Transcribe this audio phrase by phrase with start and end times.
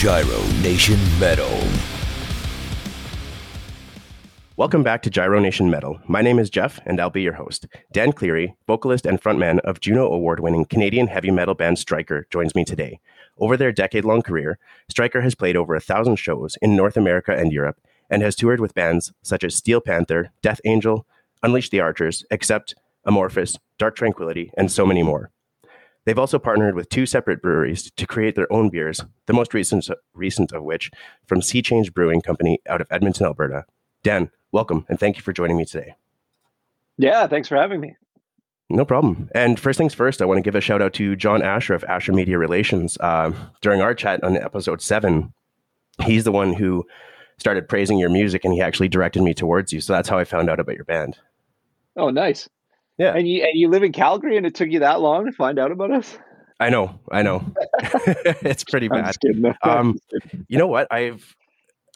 [0.00, 1.62] Giro Nation Metal.
[4.56, 6.00] Welcome back to Giro Nation Metal.
[6.06, 7.66] My name is Jeff, and I'll be your host.
[7.92, 12.54] Dan Cleary, vocalist and frontman of Juno Award winning Canadian heavy metal band Striker, joins
[12.54, 12.98] me today.
[13.36, 14.58] Over their decade long career,
[14.88, 17.78] Striker has played over a thousand shows in North America and Europe
[18.08, 21.06] and has toured with bands such as Steel Panther, Death Angel,
[21.42, 22.74] Unleash the Archers, Accept,
[23.06, 25.30] Amorphis, Dark Tranquillity, and so many more.
[26.04, 29.88] They've also partnered with two separate breweries to create their own beers, the most recent,
[30.14, 30.90] recent of which
[31.26, 33.64] from Sea Change Brewing Company out of Edmonton, Alberta.
[34.02, 35.94] Dan, welcome, and thank you for joining me today.
[36.96, 37.96] Yeah, thanks for having me.
[38.70, 39.28] No problem.
[39.34, 41.84] And first things first, I want to give a shout out to John Asher of
[41.84, 42.96] Asher Media Relations.
[43.00, 45.32] Uh, during our chat on episode seven,
[46.04, 46.86] he's the one who
[47.36, 49.80] started praising your music and he actually directed me towards you.
[49.80, 51.18] So that's how I found out about your band.
[51.96, 52.48] Oh, nice.
[53.00, 53.14] Yeah.
[53.16, 55.58] And you and you live in Calgary and it took you that long to find
[55.58, 56.18] out about us?
[56.60, 57.50] I know, I know.
[58.42, 59.06] it's pretty bad.
[59.06, 59.42] just kidding.
[59.62, 59.98] I'm Um.
[60.48, 60.86] You know what?
[60.90, 61.34] I've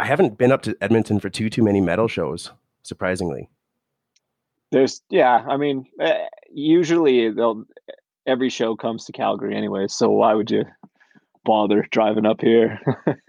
[0.01, 2.53] I haven't been up to Edmonton for too too many metal shows,
[2.84, 3.51] surprisingly.
[4.73, 7.65] There's yeah, I mean, eh, usually they'll
[8.27, 10.65] every show comes to Calgary anyway, so why would you
[11.45, 12.81] bother driving up here?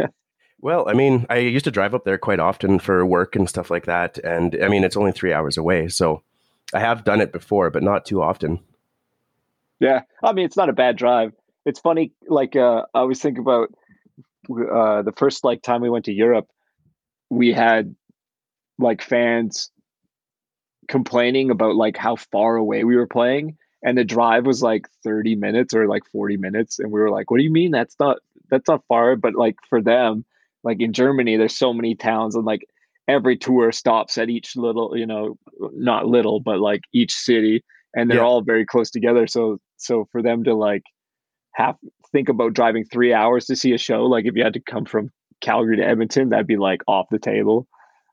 [0.61, 3.69] Well, I mean, I used to drive up there quite often for work and stuff
[3.69, 6.23] like that, and I mean, it's only three hours away, so
[6.75, 8.59] I have done it before, but not too often.
[9.79, 11.31] yeah, I mean, it's not a bad drive.
[11.65, 13.69] It's funny, like uh, I always think about
[14.49, 16.47] uh, the first like time we went to Europe,
[17.29, 17.95] we had
[18.77, 19.71] like fans
[20.87, 25.35] complaining about like how far away we were playing and the drive was like 30
[25.35, 28.17] minutes or like 40 minutes and we were like what do you mean that's not
[28.51, 30.23] that's not far but like for them
[30.63, 32.67] like in Germany there's so many towns and like
[33.07, 35.37] every tour stops at each little you know
[35.73, 37.63] not little but like each city
[37.95, 38.23] and they're Yeah.
[38.23, 40.83] all very close together so so for them to like
[41.53, 41.75] have
[42.11, 44.85] think about driving 3 hours to see a show like if you had to come
[44.85, 45.11] from
[45.41, 47.67] Calgary to Edmonton that'd be like off the table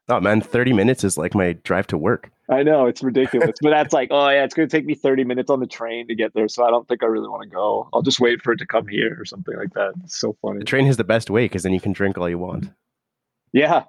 [0.09, 2.29] Oh man, thirty minutes is like my drive to work.
[2.51, 5.23] I know it's ridiculous, but that's like, oh yeah, it's going to take me 30
[5.23, 6.49] minutes on the train to get there.
[6.49, 7.89] So I don't think I really want to go.
[7.95, 9.93] I'll just wait for it to come here or something like that.
[10.03, 10.59] It's so funny.
[10.59, 12.69] The train is the best way because then you can drink all you want.
[13.53, 13.85] Yeah.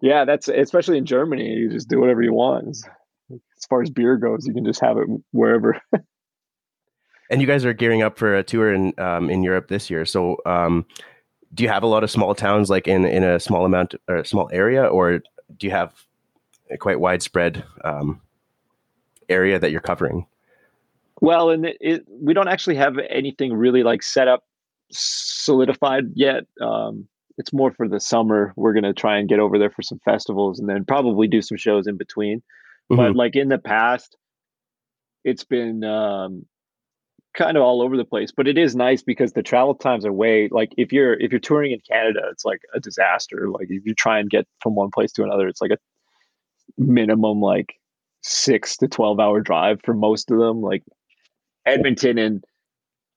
[0.00, 0.24] Yeah.
[0.24, 1.48] That's especially in Germany.
[1.48, 2.68] You just do whatever you want.
[2.68, 5.80] As far as beer goes, you can just have it wherever.
[7.30, 10.04] And you guys are gearing up for a tour in um, in Europe this year.
[10.04, 10.84] So, um,
[11.54, 14.16] do you have a lot of small towns like in in a small amount or
[14.16, 15.20] a small area, or
[15.56, 15.94] do you have
[16.70, 18.20] a quite widespread um,
[19.28, 20.26] area that you're covering?
[21.20, 24.44] Well, and it, it, we don't actually have anything really like set up,
[24.90, 26.44] solidified yet.
[26.60, 27.08] Um,
[27.38, 28.52] it's more for the summer.
[28.56, 31.42] We're going to try and get over there for some festivals and then probably do
[31.42, 32.42] some shows in between.
[32.90, 33.16] but Mhm.
[33.16, 34.14] like in the past
[35.24, 36.44] it's been um
[37.34, 40.12] kind of all over the place but it is nice because the travel times are
[40.12, 43.86] way like if you're if you're touring in canada it's like a disaster like if
[43.86, 45.78] you try and get from one place to another it's like a
[46.76, 47.74] minimum like
[48.22, 50.82] six to 12 hour drive for most of them like
[51.64, 52.44] edmonton and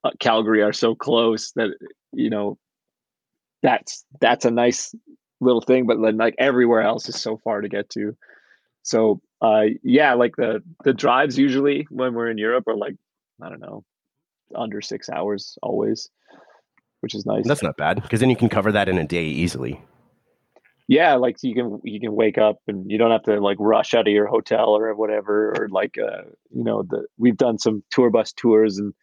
[0.05, 1.71] uh, calgary are so close that
[2.13, 2.57] you know
[3.63, 4.93] that's that's a nice
[5.39, 8.15] little thing but then like everywhere else is so far to get to
[8.83, 12.95] so uh yeah like the the drives usually when we're in europe are like
[13.41, 13.83] i don't know
[14.55, 16.09] under six hours always
[17.01, 19.25] which is nice That's not bad because then you can cover that in a day
[19.25, 19.79] easily.
[20.87, 23.93] yeah like you can you can wake up and you don't have to like rush
[23.93, 27.83] out of your hotel or whatever or like uh you know the we've done some
[27.91, 28.93] tour bus tours and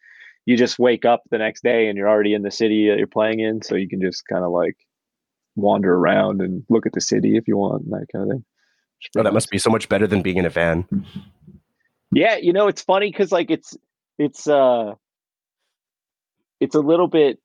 [0.45, 3.07] you just wake up the next day and you're already in the city that you're
[3.07, 4.75] playing in so you can just kind of like
[5.55, 8.45] wander around and look at the city if you want and that kind of thing
[9.17, 10.87] Oh, that must be so much better than being in a van.
[12.11, 13.77] Yeah, you know, it's funny because like it's
[14.17, 14.93] it's uh
[16.59, 17.39] it's a little bit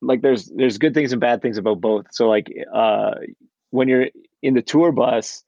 [0.00, 2.06] like there's there's good things and bad things about both.
[2.10, 3.12] So like uh
[3.70, 4.08] when you're
[4.42, 5.42] in the tour bus,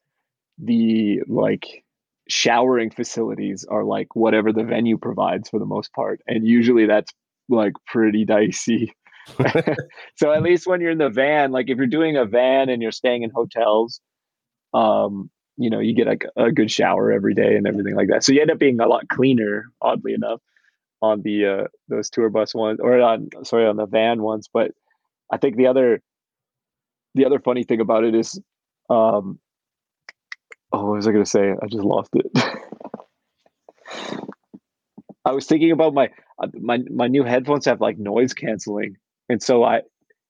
[0.58, 1.83] the like
[2.28, 6.20] showering facilities are like whatever the venue provides for the most part.
[6.26, 7.12] And usually that's
[7.48, 8.94] like pretty dicey.
[10.16, 12.82] so at least when you're in the van, like if you're doing a van and
[12.82, 14.00] you're staying in hotels,
[14.72, 18.24] um, you know, you get like a good shower every day and everything like that.
[18.24, 20.40] So you end up being a lot cleaner, oddly enough,
[21.00, 24.48] on the uh those tour bus ones or on sorry on the van ones.
[24.52, 24.72] But
[25.30, 26.00] I think the other
[27.14, 28.40] the other funny thing about it is
[28.90, 29.38] um
[30.74, 31.50] oh what was I gonna say?
[31.50, 32.26] I just lost it.
[35.24, 36.10] I was thinking about my
[36.42, 38.96] uh, my my new headphones have like noise canceling,
[39.28, 39.80] and so I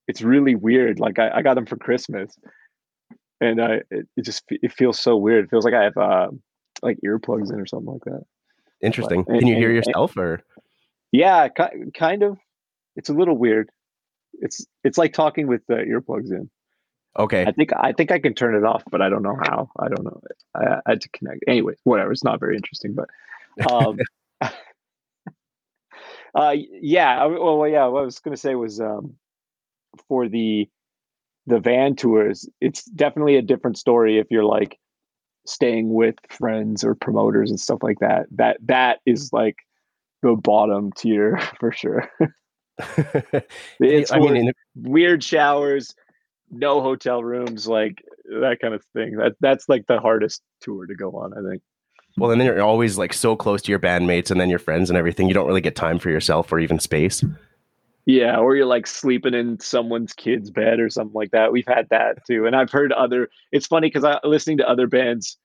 [0.07, 0.99] it's really weird.
[0.99, 2.33] Like I, I got them for Christmas,
[3.41, 5.45] and I it, it just it feels so weird.
[5.45, 6.27] It feels like I have uh,
[6.81, 8.21] like earplugs in or something like that.
[8.81, 9.25] Interesting.
[9.27, 10.41] and- Can you hear and- yourself or?
[11.11, 12.37] Yeah, ki- kind of.
[12.97, 13.69] It's a little weird.
[14.33, 16.49] It's it's like talking with the earplugs in.
[17.17, 17.45] Okay.
[17.45, 19.69] I think I think I can turn it off, but I don't know how.
[19.79, 20.21] I don't know.
[20.53, 21.43] I, I had to connect.
[21.47, 22.11] Anyway, whatever.
[22.11, 23.09] It's not very interesting, but
[23.71, 23.97] um,
[26.35, 27.23] uh, yeah.
[27.23, 27.85] I, well, yeah.
[27.87, 29.15] What I was going to say was um,
[30.07, 30.69] for the
[31.47, 34.79] the van tours, it's definitely a different story if you're like
[35.45, 38.25] staying with friends or promoters and stuff like that.
[38.31, 39.57] That that is like
[40.21, 42.09] the bottom tier for sure.
[43.79, 45.95] it's I mean, weird showers,
[46.51, 49.17] no hotel rooms, like that kind of thing.
[49.17, 51.61] That that's like the hardest tour to go on, I think.
[52.17, 54.89] Well, and then you're always like so close to your bandmates and then your friends
[54.89, 55.27] and everything.
[55.27, 57.23] You don't really get time for yourself or even space.
[58.05, 61.51] Yeah, or you're like sleeping in someone's kid's bed or something like that.
[61.51, 63.29] We've had that too, and I've heard other.
[63.51, 65.37] It's funny because I listening to other bands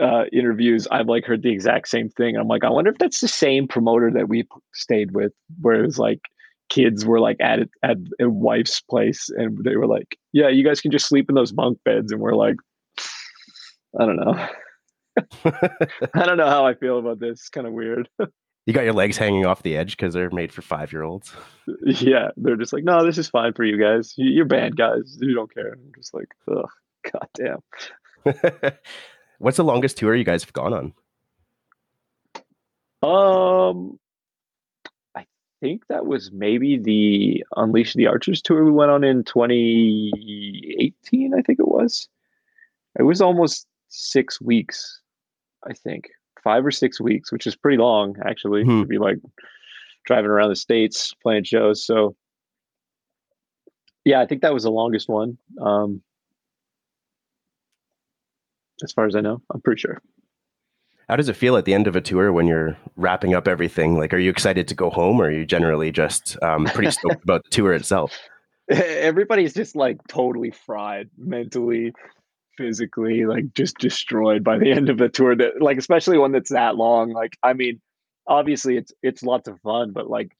[0.00, 2.36] uh, interviews, I've like heard the exact same thing.
[2.36, 5.86] I'm like, I wonder if that's the same promoter that we stayed with, where it
[5.86, 6.20] was like
[6.68, 10.64] kids were like at it at a wife's place, and they were like, "Yeah, you
[10.64, 12.56] guys can just sleep in those bunk beds," and we're like,
[13.98, 14.48] I don't know.
[16.14, 17.40] I don't know how I feel about this.
[17.40, 18.08] It's kind of weird.
[18.66, 21.32] you got your legs hanging off the edge because they're made for five year olds.
[21.86, 24.14] Yeah, they're just like, no, this is fine for you guys.
[24.16, 25.16] You're bad guys.
[25.20, 25.72] You don't care.
[25.72, 26.66] I'm just like, oh,
[27.10, 28.32] god damn.
[29.38, 30.92] What's the longest tour you guys have gone
[33.02, 33.08] on?
[33.08, 33.98] Um,
[35.64, 41.32] think that was maybe the Unleash the Archers tour we went on in 2018.
[41.32, 42.06] I think it was.
[42.98, 45.00] It was almost six weeks.
[45.66, 46.10] I think
[46.42, 48.82] five or six weeks, which is pretty long actually hmm.
[48.82, 49.16] to be like
[50.04, 51.86] driving around the states playing shows.
[51.86, 52.14] So
[54.04, 55.38] yeah, I think that was the longest one.
[55.62, 56.02] Um,
[58.82, 60.02] as far as I know, I'm pretty sure.
[61.08, 63.98] How does it feel at the end of a tour when you're wrapping up everything?
[63.98, 67.22] Like, are you excited to go home, or are you generally just um, pretty stoked
[67.22, 68.18] about the tour itself?
[68.70, 71.92] Everybody's just like totally fried mentally,
[72.56, 75.36] physically, like just destroyed by the end of the tour.
[75.36, 77.12] That like, especially one that's that long.
[77.12, 77.80] Like, I mean,
[78.26, 80.34] obviously it's it's lots of fun, but like,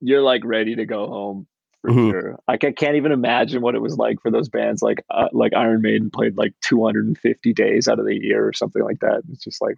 [0.00, 1.46] you're like ready to go home
[1.82, 2.10] for mm-hmm.
[2.10, 2.38] sure.
[2.48, 5.54] Like I can't even imagine what it was like for those bands like uh, like
[5.54, 9.22] Iron Maiden played like 250 days out of the year or something like that.
[9.30, 9.76] It's just like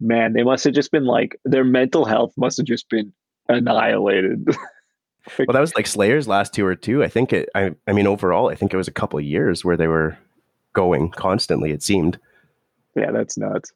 [0.00, 3.12] man, they must have just been like their mental health must have just been
[3.48, 4.46] annihilated.
[5.38, 7.02] well, that was like Slayer's last tour too.
[7.02, 9.76] I think it I I mean overall, I think it was a couple years where
[9.76, 10.18] they were
[10.72, 12.18] going constantly it seemed.
[12.96, 13.72] Yeah, that's nuts.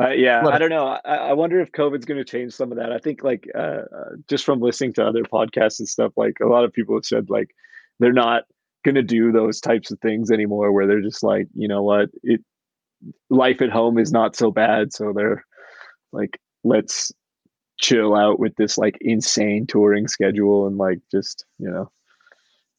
[0.00, 0.98] Uh, yeah, I don't know.
[1.04, 2.92] I, I wonder if COVID's going to change some of that.
[2.92, 6.46] I think, like, uh, uh, just from listening to other podcasts and stuff, like a
[6.46, 7.54] lot of people have said, like,
[7.98, 8.42] they're not
[8.84, 10.70] going to do those types of things anymore.
[10.72, 12.42] Where they're just like, you know what, it
[13.30, 15.44] life at home is not so bad, so they're
[16.12, 17.10] like, let's
[17.78, 21.90] chill out with this like insane touring schedule and like just you know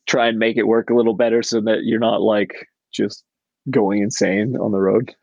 [0.08, 3.24] try and make it work a little better so that you're not like just
[3.69, 5.14] going insane on the road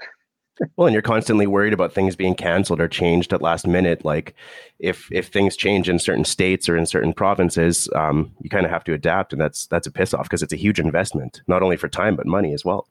[0.77, 4.05] well, and you're constantly worried about things being canceled or changed at last minute.
[4.05, 4.35] Like
[4.79, 8.71] if if things change in certain states or in certain provinces, um, you kind of
[8.71, 11.63] have to adapt, and that's that's a piss off because it's a huge investment, not
[11.63, 12.87] only for time but money as well.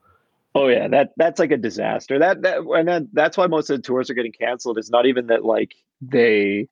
[0.56, 2.20] Oh yeah, that that's like a disaster.
[2.20, 4.78] That that and then that's why most of the tours are getting canceled.
[4.78, 6.68] It's not even that like they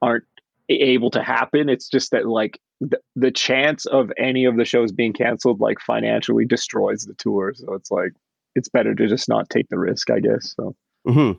[0.00, 0.24] aren't
[0.68, 1.68] able to happen.
[1.68, 5.80] It's just that like the, the chance of any of the shows being canceled like
[5.80, 7.52] financially destroys the tour.
[7.54, 8.12] So it's like
[8.54, 10.54] it's better to just not take the risk, I guess.
[10.56, 10.74] So,
[11.06, 11.38] mm-hmm.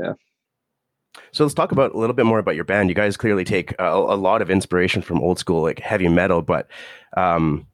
[0.00, 0.12] yeah.
[1.32, 2.88] So let's talk about a little bit more about your band.
[2.88, 6.42] You guys clearly take a, a lot of inspiration from old school like heavy metal,
[6.42, 6.68] but
[7.16, 7.66] um,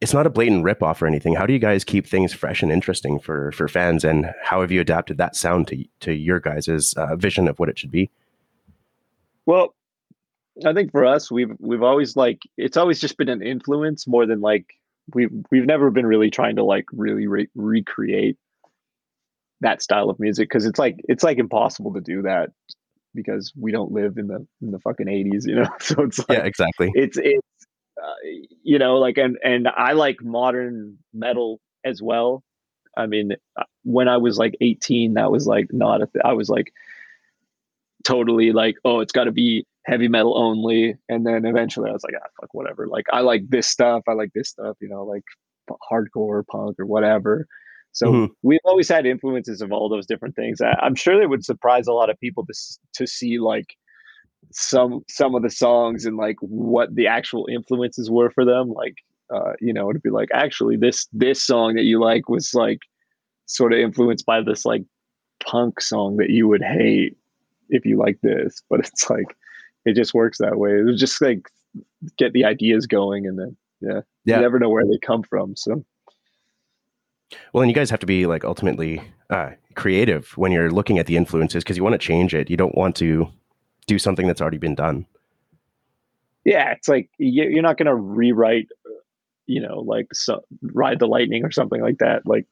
[0.00, 1.34] it's not a blatant ripoff or anything.
[1.34, 4.72] How do you guys keep things fresh and interesting for for fans, and how have
[4.72, 8.10] you adapted that sound to to your guys' uh, vision of what it should be?
[9.46, 9.74] Well,
[10.64, 14.26] I think for us, we've we've always like it's always just been an influence more
[14.26, 14.74] than like
[15.14, 18.36] we've we've never been really trying to like really re- recreate
[19.60, 22.50] that style of music because it's like it's like impossible to do that
[23.14, 25.68] because we don't live in the in the fucking 80s you know?
[25.80, 26.90] So it's like yeah exactly.
[26.94, 27.66] it's it's
[28.02, 28.14] uh,
[28.62, 32.42] you know like and and i like modern metal as well.
[32.96, 36.32] I mean uh, when i was like 18 that was like not a th- i
[36.32, 36.72] was like
[38.04, 40.96] totally like oh it's got to be heavy metal only.
[41.08, 42.86] And then eventually I was like, ah, fuck, whatever.
[42.86, 44.02] Like, I like this stuff.
[44.08, 45.24] I like this stuff, you know, like
[45.90, 47.46] hardcore punk or whatever.
[47.92, 48.32] So mm-hmm.
[48.42, 50.60] we've always had influences of all those different things.
[50.60, 52.54] I, am sure it would surprise a lot of people to
[52.94, 53.76] to see like
[54.50, 58.70] some some of the songs and like what the actual influences were for them.
[58.70, 58.94] Like,
[59.32, 62.80] uh, you know, it'd be like actually this this song that you like was like
[63.44, 64.84] sort of influenced by this like
[65.44, 67.16] punk song that you would hate
[67.68, 68.62] if you like this.
[68.70, 69.36] But it's like
[69.84, 70.72] it just works that way.
[70.78, 71.48] It was just like
[72.18, 74.36] get the ideas going, and then yeah, Yeah.
[74.36, 75.56] you never know where they come from.
[75.56, 75.84] So
[77.52, 81.06] Well, and you guys have to be like ultimately uh, creative when you're looking at
[81.06, 82.50] the influences because you want to change it.
[82.50, 83.28] You don't want to
[83.86, 85.06] do something that's already been done.
[86.44, 88.68] yeah, it's like you- you're not going to rewrite,
[89.46, 92.26] you know, like so, ride the lightning or something like that.
[92.26, 92.46] Like,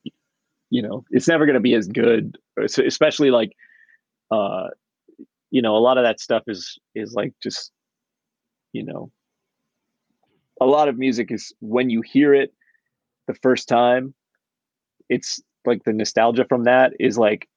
[0.71, 3.53] you know, it's never going to be as good, especially like,
[4.31, 4.69] uh,
[5.51, 7.73] you know, a lot of that stuff is is like just,
[8.73, 9.11] you know,
[10.61, 12.53] a lot of music is when you hear it
[13.27, 14.15] the first time,
[15.09, 17.49] it's like the nostalgia from that is like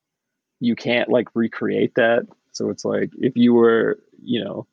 [0.59, 2.25] you can't like recreate that.
[2.51, 4.67] So it's like if you were, you know,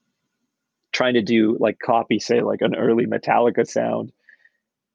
[0.92, 4.12] trying to do like copy say like an early metallica sound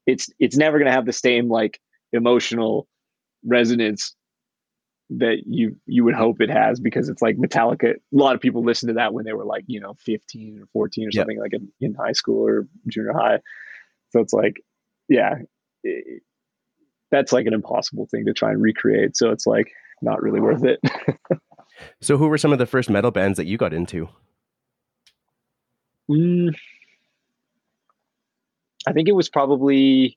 [0.06, 1.80] it's it's never going to have the same like
[2.12, 2.86] emotional
[3.44, 4.14] resonance
[5.10, 8.64] that you you would hope it has because it's like metallica a lot of people
[8.64, 11.20] listen to that when they were like you know 15 or 14 or Yeah.
[11.20, 13.38] something like in, in high school or junior high
[14.10, 14.60] so it's like
[15.08, 15.36] yeah
[15.84, 16.22] it-
[17.12, 19.70] that's like an impossible thing to try and recreate so it's like
[20.02, 20.80] not really worth it
[22.00, 24.08] So, who were some of the first metal bands that you got into?
[26.10, 26.54] Mm,
[28.86, 30.16] I think it was probably.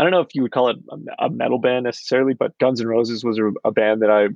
[0.00, 0.78] I don't know if you would call it
[1.18, 4.28] a, metal band necessarily, but Guns N' Roses was a, a band that I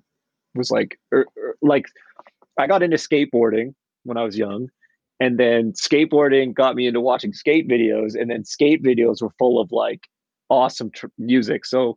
[0.54, 1.86] was like, er, er, like,
[2.58, 4.68] I got into skateboarding when I was young,
[5.20, 9.58] and then skateboarding got me into watching skate videos, and then skate videos were full
[9.58, 10.02] of like
[10.50, 11.64] awesome tr- music.
[11.64, 11.96] So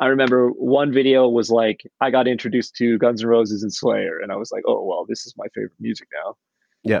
[0.00, 4.20] I remember one video was like I got introduced to Guns N' Roses and Slayer,
[4.20, 6.36] and I was like, oh well, this is my favorite music now.
[6.84, 7.00] Yeah.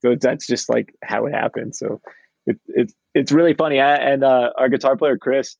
[0.00, 1.76] So that's just like how it happened.
[1.76, 2.00] So
[2.48, 3.80] it, it's it's really funny.
[3.80, 5.56] I, and uh, our guitar player Chris,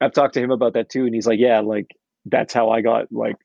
[0.00, 2.80] I've talked to him about that too, and he's like, yeah, like that's how I
[2.80, 3.36] got like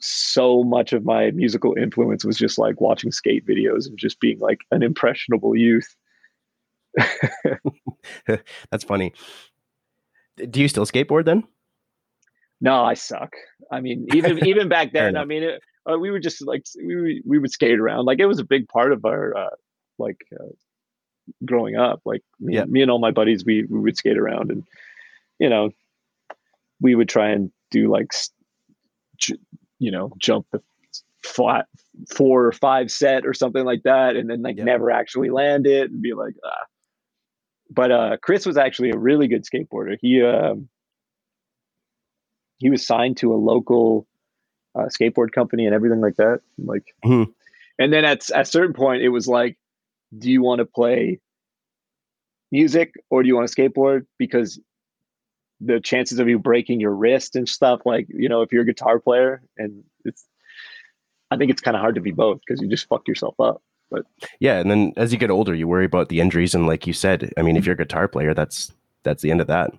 [0.00, 4.38] so much of my musical influence was just like watching skate videos and just being
[4.40, 5.94] like an impressionable youth.
[8.26, 9.14] That's funny.
[10.36, 11.44] Do you still skateboard then?
[12.60, 13.32] No, I suck.
[13.70, 17.22] I mean, even even back then, I mean, it, uh, we would just like we
[17.24, 18.04] we would skate around.
[18.04, 19.56] Like it was a big part of our uh,
[19.98, 20.46] like uh,
[21.44, 22.00] growing up.
[22.04, 22.64] Like me, Yeah.
[22.64, 24.64] me and all my buddies, we we would skate around, and
[25.38, 25.70] you know,
[26.80, 28.12] we would try and do like
[29.78, 30.62] you know jump the
[31.24, 31.66] flat
[32.14, 34.64] four or five set or something like that, and then like Yeah.
[34.64, 36.66] never actually land it and be like ah.
[37.70, 39.96] But uh, Chris was actually a really good skateboarder.
[40.00, 40.68] He um,
[42.58, 44.06] he was signed to a local
[44.74, 46.40] uh, skateboard company and everything like that.
[46.58, 47.32] Like, Mhm.
[47.78, 49.58] and then at at a certain point, it was like,
[50.16, 51.20] do you want to play
[52.50, 54.06] music or do you want to skateboard?
[54.18, 54.60] Because
[55.60, 58.66] the chances of you breaking your wrist and stuff, like you know, if you're a
[58.66, 60.24] guitar player, and it's,
[61.30, 63.62] I think it's kind of hard to be both because you just fuck yourself up.
[63.90, 64.06] But
[64.40, 66.92] yeah, and then as you get older, you worry about the injuries, and like you
[66.92, 69.72] said, I mean, if you're a guitar player, that's that's the end of that.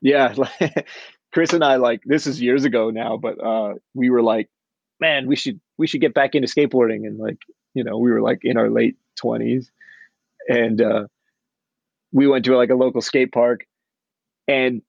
[0.00, 0.34] Yeah,
[1.32, 4.48] Chris and I like this is years ago now, but uh, we were like,
[5.00, 7.38] man, we should we should get back into skateboarding, and like
[7.74, 9.70] you know, we were like in our late twenties,
[10.48, 11.06] and uh,
[12.12, 13.66] we went to like a local skate park,
[14.48, 14.82] and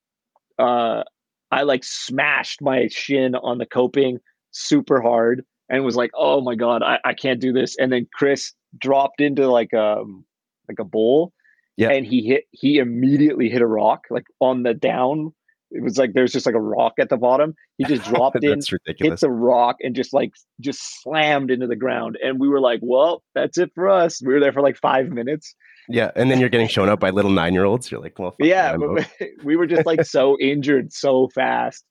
[0.59, 1.03] uh,
[1.51, 4.19] I like smashed my shin on the coping
[4.51, 8.07] super hard, and was like, oh my god, I, I can't do this, and then
[8.13, 10.25] Chris dropped into like um
[10.67, 11.33] like a bowl,
[11.77, 11.89] Yeah.
[11.91, 15.33] and he hit he immediately hit a rock like on the down
[15.71, 17.55] it was like there's just like a rock at the bottom.
[17.77, 21.75] He just dropped in that's hit the rock and just like just slammed into the
[21.75, 22.17] ground.
[22.23, 24.21] And we were like well that's it for us.
[24.21, 25.55] We were there for like five minutes.
[25.87, 27.91] Yeah, and then you're getting shown up by little nine year olds.
[27.91, 29.07] You're like, well, yeah but
[29.43, 31.85] we were just like so injured so fast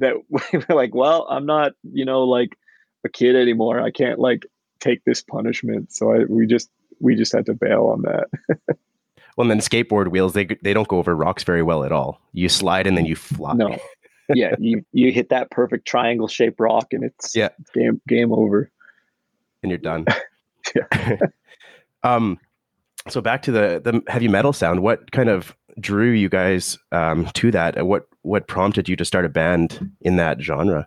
[0.00, 2.50] that we were like well i'm not you know like
[3.04, 3.80] a kid anymore.
[3.80, 4.46] I can't like
[4.80, 5.92] take this punishment.
[5.92, 6.70] So I, we just
[7.00, 8.78] we just had to bail on that
[9.38, 12.20] well, and then skateboard wheels they they don't go over rocks very well at all.
[12.32, 13.54] You slide and then you fly.
[13.54, 13.78] no
[14.34, 17.48] yeah you you hit that perfect triangle shaped rock and it's Yeah.
[17.72, 18.70] game game over
[19.62, 20.04] and you're done.
[20.76, 21.16] Yeah.
[22.02, 22.38] um,
[23.08, 24.82] so back to the the heavy metal sound.
[24.82, 27.86] What kind of drew you guys um, to that?
[27.86, 30.86] What what prompted you to start a band in that genre?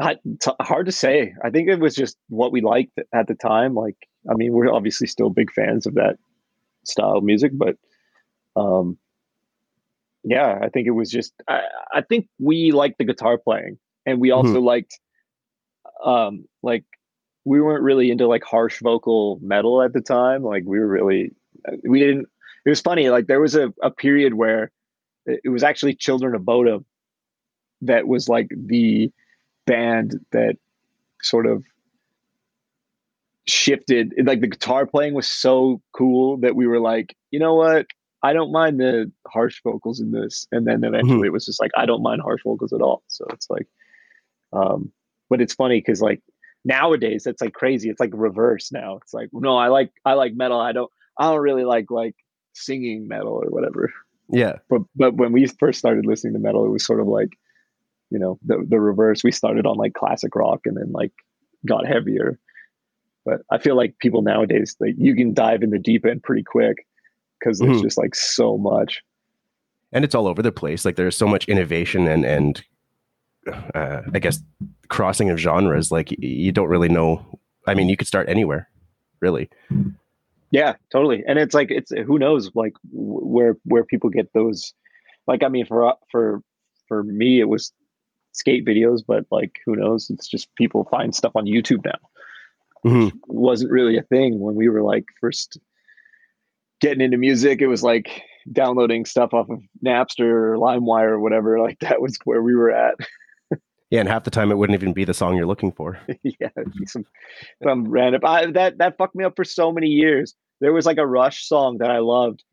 [0.00, 3.34] I- t- hard to say i think it was just what we liked at the
[3.34, 3.96] time like
[4.30, 6.16] i mean we're obviously still big fans of that
[6.84, 7.76] style of music but
[8.56, 8.96] um
[10.24, 14.20] yeah i think it was just i, I think we liked the guitar playing and
[14.20, 14.98] we also liked
[16.04, 16.84] um like
[17.46, 20.42] we weren't really into like harsh vocal metal at the time.
[20.42, 21.32] Like we were really
[21.84, 22.26] we didn't
[22.66, 24.72] it was funny like there was a, a period where
[25.24, 26.84] it it was actually children of bodom
[27.82, 29.10] that was like the
[29.64, 30.56] band that
[31.22, 31.62] sort of
[33.48, 37.86] shifted like the guitar playing was so cool that we were like you know what?
[38.22, 40.46] I don't mind the harsh vocals in this.
[40.50, 41.26] And then eventually mm-hmm.
[41.26, 43.02] it was just like i don't mind harsh vocals at all.
[43.08, 43.66] So it's like
[44.52, 44.92] um
[45.30, 46.22] but it's funny because like
[46.64, 47.88] nowadays it's like crazy.
[47.88, 48.98] It's like reverse now.
[49.02, 50.60] It's like no i like i like metal.
[50.60, 52.16] I don't i don't really like like
[52.54, 53.92] singing metal or whatever.
[54.28, 54.56] Yeah.
[54.68, 57.30] But but when we first started listening to metal it was sort of like
[58.10, 59.22] you know the the reverse.
[59.22, 61.12] We started on like classic rock and then like
[61.64, 62.40] got heavier
[63.26, 66.44] but I feel like people nowadays, like you can dive in the deep end pretty
[66.44, 66.86] quick
[67.38, 67.82] because there's mm-hmm.
[67.82, 69.02] just like so much.
[69.92, 70.84] And it's all over the place.
[70.84, 72.64] Like there's so much innovation and and
[73.74, 74.40] uh, I guess
[74.88, 75.90] crossing of genres.
[75.90, 77.40] Like you don't really know.
[77.66, 78.68] I mean, you could start anywhere,
[79.20, 79.50] really.
[80.52, 81.24] Yeah, totally.
[81.26, 84.72] And it's like it's who knows like where where people get those.
[85.26, 86.42] Like I mean, for for
[86.86, 87.72] for me, it was
[88.30, 90.10] skate videos, but like who knows?
[90.10, 91.98] It's just people find stuff on YouTube now
[92.86, 93.16] mm-hmm.
[93.26, 95.58] wasn't really a thing when we were like first
[96.80, 97.60] getting into music.
[97.60, 101.58] It was like downloading stuff off of Napster or LimeWire or whatever.
[101.60, 102.94] Like that was where we were at.
[103.90, 105.98] yeah, and half the time it wouldn't even be the song you're looking for.
[106.22, 106.48] yeah,
[106.86, 107.04] some
[107.62, 108.22] some random.
[108.24, 110.34] I, that that fucked me up for so many years.
[110.60, 112.44] There was like a Rush song that I loved,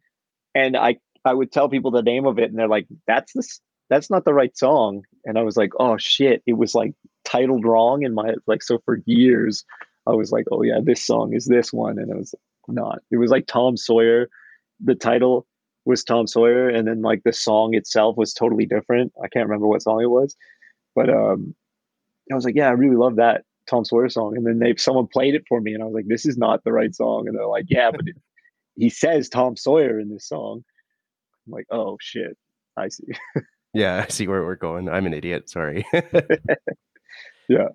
[0.55, 3.61] and I I would tell people the name of it, and they're like, "That's this.
[3.89, 7.65] That's not the right song." And I was like, "Oh shit!" It was like titled
[7.65, 8.63] wrong in my like.
[8.63, 9.63] So for years,
[10.07, 12.35] I was like, oh yeah, this song is this one, and it was
[12.67, 12.99] not.
[13.11, 14.29] It was like Tom Sawyer.
[14.83, 15.47] The title
[15.85, 19.13] was Tom Sawyer, and then like the song itself was totally different.
[19.23, 20.35] I can't remember what song it was,
[20.95, 21.55] but um,
[22.31, 24.35] I was like, yeah, I really love that Tom Sawyer song.
[24.37, 26.63] And then they someone played it for me, and I was like, this is not
[26.63, 27.27] the right song.
[27.27, 28.15] And they're like, yeah, but it,
[28.75, 30.63] he says Tom Sawyer in this song.
[31.45, 32.37] I'm like, oh shit,
[32.77, 33.07] I see.
[33.73, 34.89] yeah, I see where we're going.
[34.89, 35.49] I'm an idiot.
[35.49, 35.85] Sorry.
[37.49, 37.69] yeah.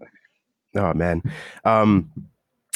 [0.75, 1.23] Oh man.
[1.65, 2.11] Um,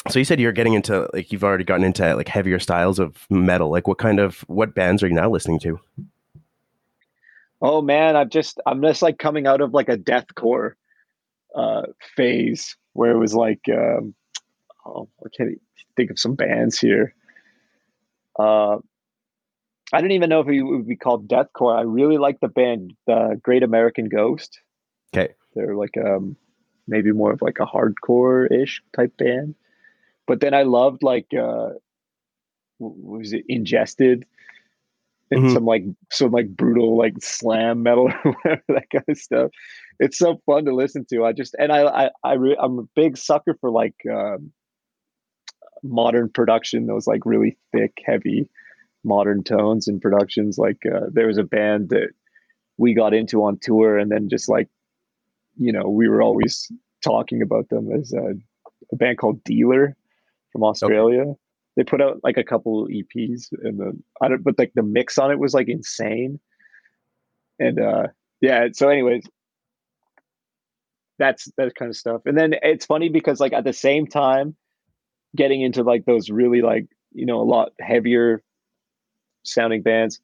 [0.09, 3.25] so you said you're getting into like you've already gotten into like heavier styles of
[3.29, 3.69] metal.
[3.69, 5.79] Like what kind of what bands are you now listening to?
[7.61, 10.73] Oh man, I'm just I'm just like coming out of like a deathcore
[11.55, 11.83] uh
[12.15, 14.13] phase where it was like um
[14.85, 15.61] oh I can't
[15.95, 17.15] think of some bands here.
[18.37, 18.77] Uh
[19.93, 21.77] I don't even know if it would be called deathcore.
[21.77, 24.59] I really like the band the Great American Ghost.
[25.15, 25.33] Okay.
[25.55, 26.35] They're like um
[26.87, 29.55] maybe more of like a hardcore ish type band.
[30.27, 31.69] But then I loved like uh
[32.79, 34.25] was it ingested
[35.31, 35.53] and mm-hmm.
[35.53, 39.51] some like some like brutal like slam metal or whatever that kind of stuff.
[39.99, 41.25] It's so fun to listen to.
[41.25, 44.51] I just and I I, I re, I'm a big sucker for like um,
[45.83, 46.87] modern production.
[46.87, 48.49] Those like really thick, heavy
[49.03, 50.57] modern tones and productions.
[50.57, 52.09] Like uh, there was a band that
[52.77, 54.69] we got into on tour, and then just like
[55.57, 56.71] you know, we were always
[57.03, 58.33] talking about them as a,
[58.91, 59.95] a band called Dealer
[60.51, 61.21] from Australia.
[61.21, 61.33] Okay.
[61.75, 65.17] They put out like a couple EPs, and the I don't, but like the mix
[65.17, 66.39] on it was like insane.
[67.59, 68.07] And uh,
[68.41, 69.23] yeah, so anyways,
[71.17, 72.21] that's that kind of stuff.
[72.25, 74.55] And then it's funny because like at the same time,
[75.35, 78.43] getting into like those really like you know a lot heavier
[79.43, 80.19] sounding bands,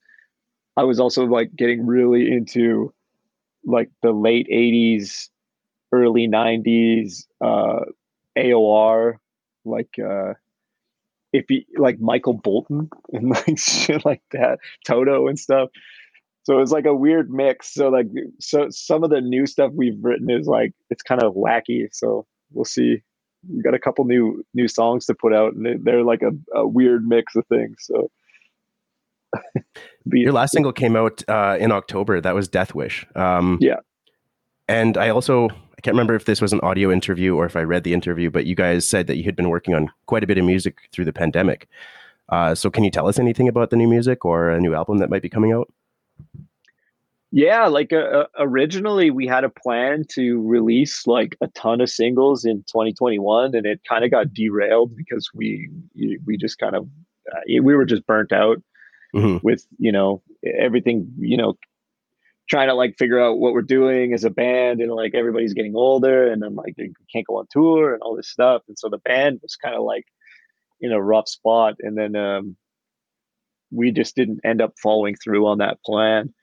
[0.78, 2.94] I was also like getting really into
[3.66, 5.30] like the late 80s
[5.92, 7.80] early 90s uh
[8.38, 9.16] aor
[9.66, 10.34] like uh
[11.34, 15.70] if you like michael bolton and like shit like that toto and stuff.
[16.44, 17.74] So it's like a weird mix.
[17.74, 18.08] So like
[18.40, 21.88] so some of the new stuff we've written is like it's kind of wacky.
[21.92, 23.04] So we'll see.
[23.48, 26.68] We got a couple new new songs to put out and they're like a, a
[26.68, 27.78] weird mix of things.
[27.82, 28.10] So
[30.06, 32.20] Your last single came out uh, in October.
[32.22, 33.06] That was Death Wish.
[33.16, 33.78] Um, yeah.
[34.68, 37.62] And I also I can't remember if this was an audio interview or if I
[37.62, 40.28] read the interview, but you guys said that you had been working on quite a
[40.28, 41.70] bit of music through the pandemic.
[42.28, 44.98] Uh, so can you tell us anything about the new music or a new album
[44.98, 45.72] that might be coming out?
[47.32, 51.90] Yeah, like uh, uh originally we had a plan to release like a ton of
[51.90, 55.70] singles in 2021, and it kind of got derailed because we
[56.26, 56.90] we just kind of
[57.32, 58.62] uh, we were just burnt out
[59.16, 59.38] mm-hmm.
[59.46, 61.56] with you know everything you know
[62.50, 65.76] trying to like figure out what we're doing as a band and like everybody's getting
[65.76, 68.64] older and then like you can't go on tour and all this stuff.
[68.68, 70.06] And so the band was kind of like
[70.82, 71.76] in a rough spot.
[71.80, 72.58] And then um
[73.72, 76.34] we just didn't end up following through on that plan.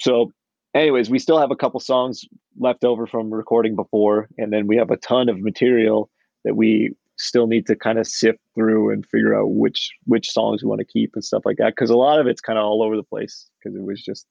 [0.00, 0.32] So
[0.74, 2.24] anyways we still have a couple songs
[2.58, 4.28] left over from recording before.
[4.36, 6.10] And then we have a ton of material
[6.44, 10.62] that we still need to kind of sift through and figure out which which songs
[10.62, 12.64] we want to keep and stuff like that because a lot of it's kind of
[12.64, 14.26] all over the place because it was just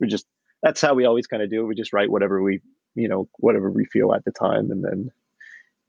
[0.00, 0.26] we just
[0.62, 2.60] that's how we always kind of do it we just write whatever we
[2.94, 5.10] you know whatever we feel at the time and then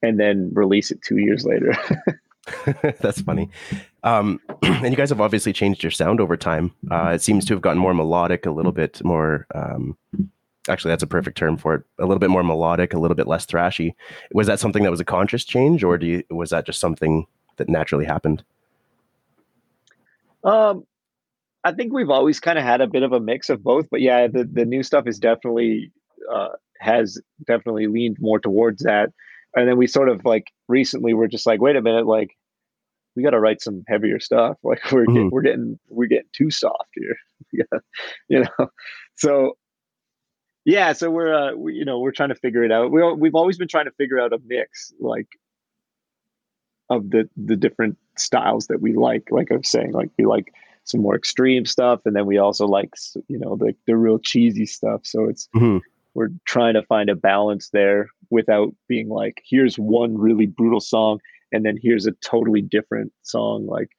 [0.01, 1.73] and then release it two years later.
[2.99, 3.49] That's funny.
[4.03, 6.73] Um, and you guys have obviously changed your sound over time.
[6.91, 9.47] Uh, it seems to have gotten more melodic, a little bit more.
[9.55, 9.97] Um,
[10.69, 11.83] actually, that's a perfect term for it.
[11.99, 13.93] A little bit more melodic, a little bit less thrashy.
[14.33, 17.27] Was that something that was a conscious change, or do you, was that just something
[17.57, 18.43] that naturally happened?
[20.43, 20.85] Um,
[21.63, 24.01] I think we've always kind of had a bit of a mix of both, but
[24.01, 25.91] yeah, the the new stuff is definitely
[26.31, 26.49] uh,
[26.79, 29.11] has definitely leaned more towards that.
[29.55, 32.37] And then we sort of like recently we're just like, wait a minute, like
[33.15, 34.57] we got to write some heavier stuff.
[34.63, 35.23] Like we're mm-hmm.
[35.23, 37.15] get, we're getting we're getting too soft here,
[37.51, 37.79] yeah,
[38.29, 38.67] you know.
[39.15, 39.57] So
[40.65, 42.91] yeah, so we're uh, we, you know we're trying to figure it out.
[42.91, 45.27] We we've always been trying to figure out a mix like
[46.89, 49.29] of the the different styles that we like.
[49.29, 52.65] Like I was saying, like we like some more extreme stuff, and then we also
[52.65, 52.93] like
[53.27, 55.01] you know the the real cheesy stuff.
[55.03, 55.77] So it's mm-hmm.
[56.15, 61.19] we're trying to find a balance there without being like here's one really brutal song
[61.51, 63.89] and then here's a totally different song like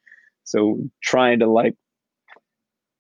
[0.45, 1.75] so trying to like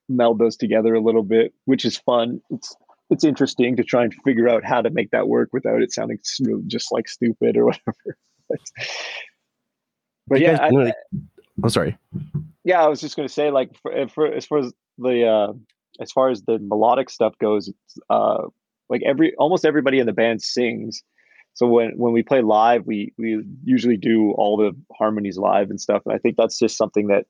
[0.08, 2.76] meld those together a little bit which is fun it's
[3.10, 6.18] it's interesting to try and figure out how to make that work without it sounding
[6.66, 8.18] just like stupid or whatever.
[8.48, 8.60] But,
[10.26, 10.92] but yeah I, really,
[11.64, 11.96] oh sorry.
[12.64, 15.52] Yeah i was just going to say like for, for, as far as the uh
[16.00, 17.72] as far as the melodic stuff goes
[18.10, 18.42] uh
[18.88, 21.02] like every almost everybody in the band sings.
[21.54, 25.80] So when when we play live we we usually do all the harmonies live and
[25.80, 27.26] stuff and i think that's just something that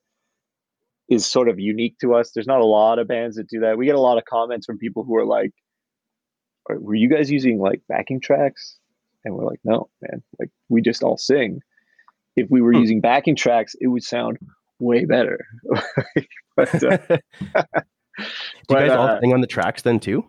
[1.08, 2.32] is sort of unique to us.
[2.32, 3.78] There's not a lot of bands that do that.
[3.78, 5.52] We get a lot of comments from people who are like
[6.68, 8.78] were you guys using like backing tracks
[9.24, 11.60] and we're like no man like we just all sing
[12.36, 12.80] if we were hmm.
[12.80, 14.38] using backing tracks it would sound
[14.78, 15.46] way better
[16.56, 17.16] but, uh, do
[18.70, 20.24] you guys all uh, sing on the tracks then too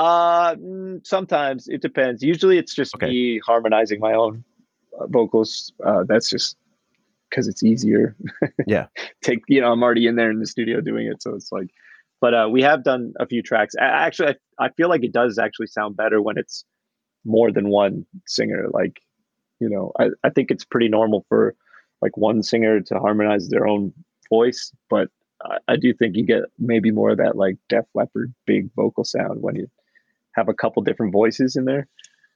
[0.00, 0.56] uh,
[1.02, 2.22] sometimes it depends.
[2.22, 3.06] Usually, it's just okay.
[3.06, 4.44] me harmonizing my own
[4.98, 5.72] uh, vocals.
[5.84, 6.56] Uh, that's just
[7.28, 8.16] because it's easier.
[8.66, 8.86] yeah.
[9.22, 11.68] Take you know, I'm already in there in the studio doing it, so it's like.
[12.20, 13.74] But uh, we have done a few tracks.
[13.78, 16.64] Actually, I, I feel like it does actually sound better when it's
[17.24, 18.66] more than one singer.
[18.72, 19.00] Like,
[19.58, 21.54] you know, I, I think it's pretty normal for
[22.02, 23.92] like one singer to harmonize their own
[24.28, 25.08] voice, but
[25.42, 29.04] I, I do think you get maybe more of that like Def Leppard big vocal
[29.04, 29.68] sound when you
[30.34, 31.88] have a couple different voices in there.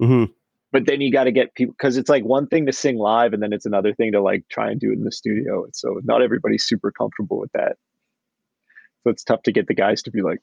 [0.03, 0.33] Mm-hmm.
[0.73, 3.33] But then you got to get people because it's like one thing to sing live,
[3.33, 5.64] and then it's another thing to like try and do it in the studio.
[5.64, 7.77] And so not everybody's super comfortable with that.
[9.05, 10.40] So it's tough to get the guys to be like,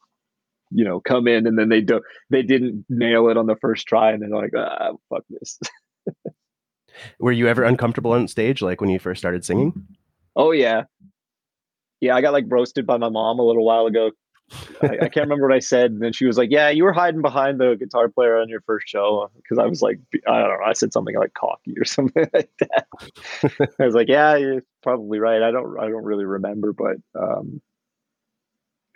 [0.70, 2.04] you know, come in and then they don't.
[2.30, 5.60] they didn't nail it on the first try, and they're like, ah, fuck this.
[7.20, 9.88] Were you ever uncomfortable on stage, like when you first started singing?
[10.36, 10.84] Oh yeah,
[12.00, 12.16] yeah.
[12.16, 14.12] I got like roasted by my mom a little while ago
[14.82, 15.92] I, I, can't remember what I said.
[15.92, 18.62] And then she was like, "Yeah, you were hiding behind the guitar player on your
[18.62, 21.86] first show." Because I was like, I don't know, I said something like cocky or
[21.86, 22.88] something like that.
[23.80, 25.42] I was like, "Yeah, you're probably right.
[25.42, 27.62] I don't, I don't really remember, but um,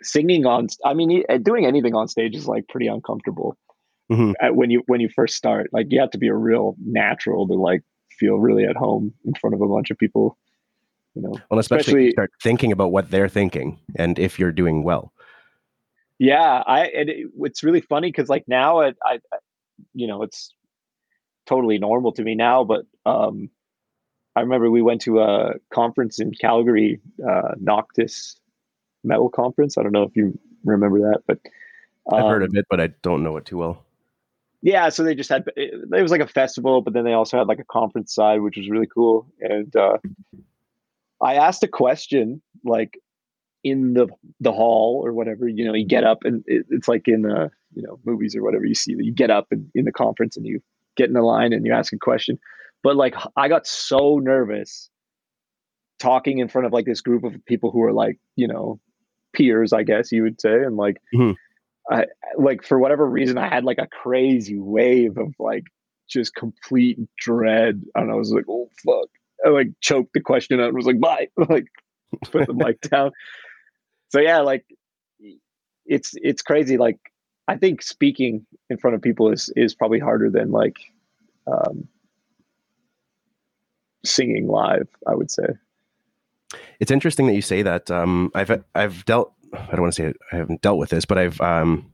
[0.02, 3.56] singing on, I mean, doing anything on stage is like pretty uncomfortable
[4.10, 4.54] mm-hmm.
[4.54, 5.70] when you when you first start.
[5.72, 7.82] Like, you have to be a real natural to like
[8.18, 10.38] feel really at home in front of a bunch of people."
[11.14, 14.38] You know, well, especially, especially if you start thinking about what they're thinking and if
[14.38, 15.12] you're doing well.
[16.18, 19.20] Yeah, I and it, it's really funny because like now it, I,
[19.94, 20.52] you know, it's
[21.46, 22.64] totally normal to me now.
[22.64, 23.50] But um,
[24.34, 28.38] I remember we went to a conference in Calgary, uh, Noctis
[29.06, 29.78] Metal Conference.
[29.78, 31.38] I don't know if you remember that, but
[32.12, 33.82] um, I've heard of um, it, but I don't know it too well.
[34.62, 37.38] Yeah, so they just had it, it was like a festival, but then they also
[37.38, 39.26] had like a conference side, which was really cool.
[39.40, 39.98] And uh,
[41.22, 42.98] I asked a question like
[43.66, 44.06] in the
[44.40, 47.50] the hall or whatever you know you get up and it, it's like in the
[47.74, 50.36] you know movies or whatever you see that you get up and, in the conference
[50.36, 50.60] and you
[50.96, 52.38] get in the line and you ask a question
[52.84, 54.88] but like i got so nervous
[55.98, 58.78] talking in front of like this group of people who are like you know
[59.36, 61.32] peers i guess you would say and like mm-hmm.
[61.94, 62.04] i
[62.38, 65.64] like for whatever reason i had like a crazy wave of like
[66.08, 69.08] just complete dread and i was like oh fuck
[69.44, 71.66] i like choked the question out and was like bye like
[72.30, 73.10] put the mic down
[74.08, 74.64] so yeah, like
[75.84, 76.76] it's it's crazy.
[76.76, 76.98] Like
[77.48, 80.76] I think speaking in front of people is is probably harder than like
[81.46, 81.88] um,
[84.04, 84.88] singing live.
[85.06, 85.46] I would say.
[86.80, 87.90] It's interesting that you say that.
[87.90, 89.32] Um, I've I've dealt.
[89.52, 91.92] I don't want to say I haven't dealt with this, but I've um,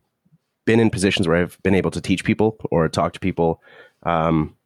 [0.64, 3.60] been in positions where I've been able to teach people or talk to people
[4.04, 4.56] um,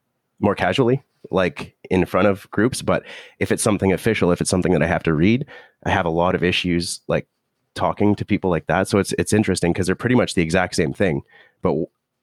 [0.41, 2.83] more casually, like in front of groups.
[2.83, 3.05] But
[3.39, 5.47] if it's something official, if it's something that I have to read,
[5.85, 7.27] I have a lot of issues like
[7.75, 8.89] talking to people like that.
[8.89, 11.23] So it's it's interesting because they're pretty much the exact same thing,
[11.63, 11.75] but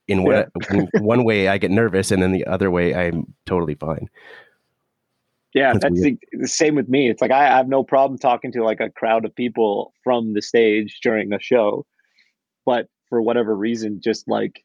[0.08, 3.76] in one in one way I get nervous, and then the other way I'm totally
[3.76, 4.10] fine.
[5.54, 7.10] Yeah, that's, that's the, the, same with me.
[7.10, 10.34] It's like I, I have no problem talking to like a crowd of people from
[10.34, 11.86] the stage during a show,
[12.66, 14.64] but for whatever reason, just like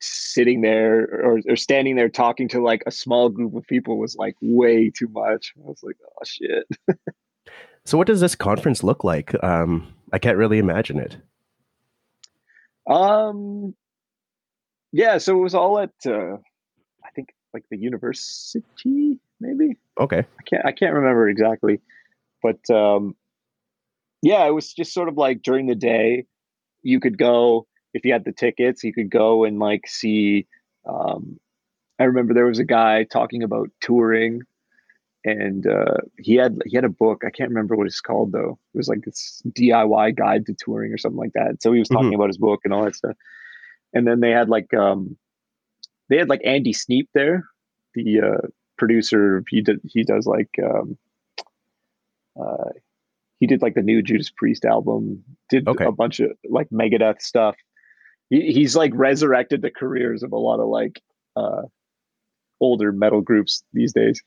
[0.00, 4.16] sitting there or, or standing there talking to like a small group of people was
[4.16, 5.52] like way too much.
[5.56, 6.66] I was like, oh shit.
[7.84, 9.34] so what does this conference look like?
[9.42, 11.16] Um, I can't really imagine it.
[12.86, 13.74] Um,
[14.92, 16.36] yeah, so it was all at uh,
[17.04, 19.76] I think like the university, maybe.
[19.98, 20.18] Okay.
[20.18, 21.80] I can't I can't remember exactly,
[22.42, 23.14] but um,
[24.22, 26.26] yeah, it was just sort of like during the day,
[26.82, 30.46] you could go if you had the tickets, you could go and like see.
[30.88, 31.38] Um,
[31.98, 34.42] I remember there was a guy talking about touring,
[35.24, 37.22] and uh, he had he had a book.
[37.26, 38.58] I can't remember what it's called though.
[38.74, 41.62] It was like this DIY guide to touring or something like that.
[41.62, 42.14] So he was talking mm-hmm.
[42.14, 43.16] about his book and all that stuff.
[43.92, 45.16] And then they had like um,
[46.08, 47.44] they had like Andy Sneap there,
[47.94, 48.46] the uh,
[48.80, 49.44] producer.
[49.48, 50.98] He did he does like um,
[52.40, 52.70] uh,
[53.38, 55.22] he did like the new Judas Priest album.
[55.48, 55.84] Did okay.
[55.84, 57.54] a bunch of like Megadeth stuff
[58.30, 61.02] he, he's like resurrected the careers of a lot of like
[61.36, 61.62] uh,
[62.60, 64.22] older metal groups these days.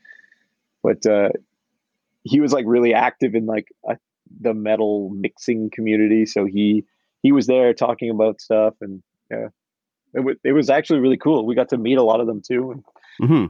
[0.83, 1.29] But uh,
[2.23, 3.97] he was like really active in like a,
[4.41, 6.83] the metal mixing community, so he
[7.21, 9.47] he was there talking about stuff, and yeah,
[10.13, 11.45] it, w- it was actually really cool.
[11.45, 12.83] We got to meet a lot of them too.
[13.21, 13.45] Mm-hmm.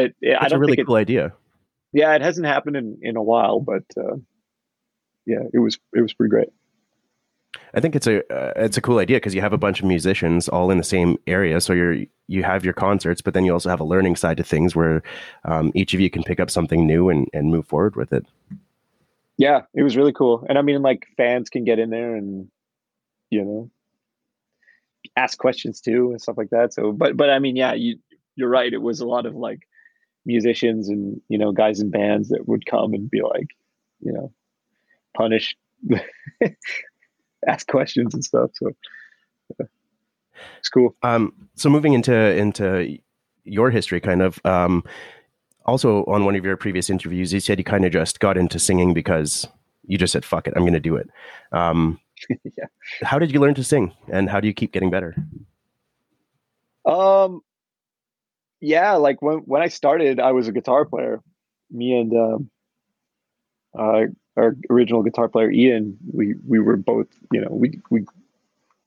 [0.00, 1.32] It, it I don't a really cool it, idea.
[1.92, 4.16] Yeah, it hasn't happened in in a while, but uh,
[5.26, 6.48] yeah, it was it was pretty great.
[7.74, 9.86] I think it's a uh, it's a cool idea because you have a bunch of
[9.86, 13.52] musicians all in the same area, so you're you have your concerts, but then you
[13.52, 15.02] also have a learning side to things where
[15.44, 18.24] um, each of you can pick up something new and, and move forward with it.
[19.36, 22.48] Yeah, it was really cool, and I mean, like fans can get in there and
[23.30, 23.70] you know
[25.16, 26.72] ask questions too and stuff like that.
[26.72, 27.98] So, but but I mean, yeah, you
[28.36, 28.72] you're right.
[28.72, 29.60] It was a lot of like
[30.26, 33.48] musicians and you know guys in bands that would come and be like,
[34.00, 34.32] you know,
[35.16, 35.56] punish
[37.48, 38.50] ask questions and stuff.
[38.54, 38.70] So
[39.58, 39.66] yeah.
[40.58, 40.94] it's cool.
[41.02, 42.98] Um, so moving into into
[43.44, 44.40] your history, kind of.
[44.44, 44.84] Um,
[45.66, 48.58] also, on one of your previous interviews, you said you kind of just got into
[48.58, 49.46] singing because
[49.86, 51.08] you just said, "Fuck it, I'm going to do it."
[51.52, 52.66] Um, yeah.
[53.02, 55.14] How did you learn to sing, and how do you keep getting better?
[56.86, 57.42] Um,
[58.60, 61.20] yeah, like when when I started, I was a guitar player.
[61.70, 62.50] Me and um,
[63.78, 68.04] uh, our original guitar player Ian, we we were both, you know, we we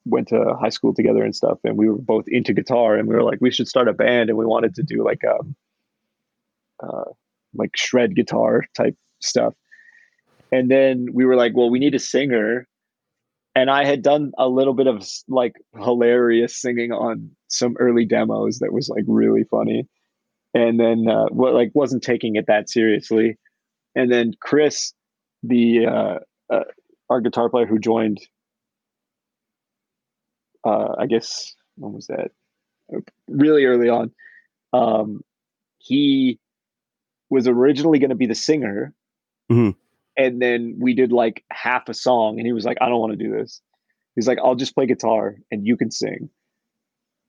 [0.04, 3.14] went to high school together and stuff, and we were both into guitar, and we
[3.14, 5.56] were like, we should start a band, and we wanted to do like um,
[6.82, 7.10] uh,
[7.54, 9.54] like shred guitar type stuff.
[10.52, 12.68] And then we were like, well, we need a singer.
[13.54, 18.58] And I had done a little bit of like hilarious singing on some early demos
[18.58, 19.86] that was like really funny.
[20.54, 23.38] And then uh, what like wasn't taking it that seriously.
[23.94, 24.92] And then Chris
[25.44, 26.64] the uh, uh,
[27.10, 28.18] our guitar player who joined,
[30.64, 32.30] uh, I guess when was that?
[33.28, 34.10] Really early on.
[34.72, 35.20] Um,
[35.78, 36.38] he
[37.30, 38.92] was originally going to be the singer,
[39.50, 39.78] mm-hmm.
[40.16, 43.12] And then we did like half a song, and he was like, "I don't want
[43.12, 43.60] to do this."
[44.14, 46.30] He's like, "I'll just play guitar, and you can sing."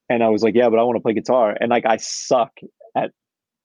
[0.10, 2.52] And I was like, "Yeah, but I want to play guitar," and like I suck
[2.96, 3.12] at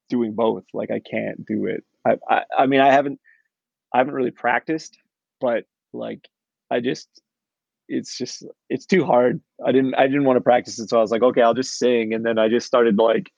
[0.08, 0.64] doing both.
[0.72, 1.84] Like I can't do it.
[2.06, 3.20] I, I, I mean, I haven't
[3.92, 4.98] I haven't really practiced,
[5.40, 6.28] but like
[6.70, 7.08] I just
[7.88, 9.40] it's just it's too hard.
[9.64, 11.78] I didn't I didn't want to practice it, so I was like, okay, I'll just
[11.78, 13.30] sing, and then I just started like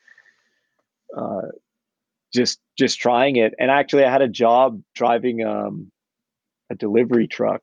[1.17, 1.49] uh
[2.33, 3.55] just just trying it.
[3.59, 5.91] And actually, I had a job driving um
[6.71, 7.63] a delivery truck,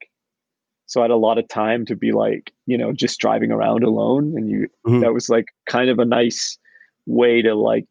[0.86, 3.84] so I had a lot of time to be like you know just driving around
[3.84, 5.02] alone, and you mm-hmm.
[5.02, 6.58] that was like kind of a nice
[7.06, 7.86] way to like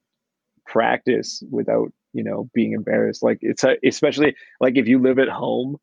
[0.66, 5.28] practice without you know being embarrassed like it's a, especially like if you live at
[5.28, 5.76] home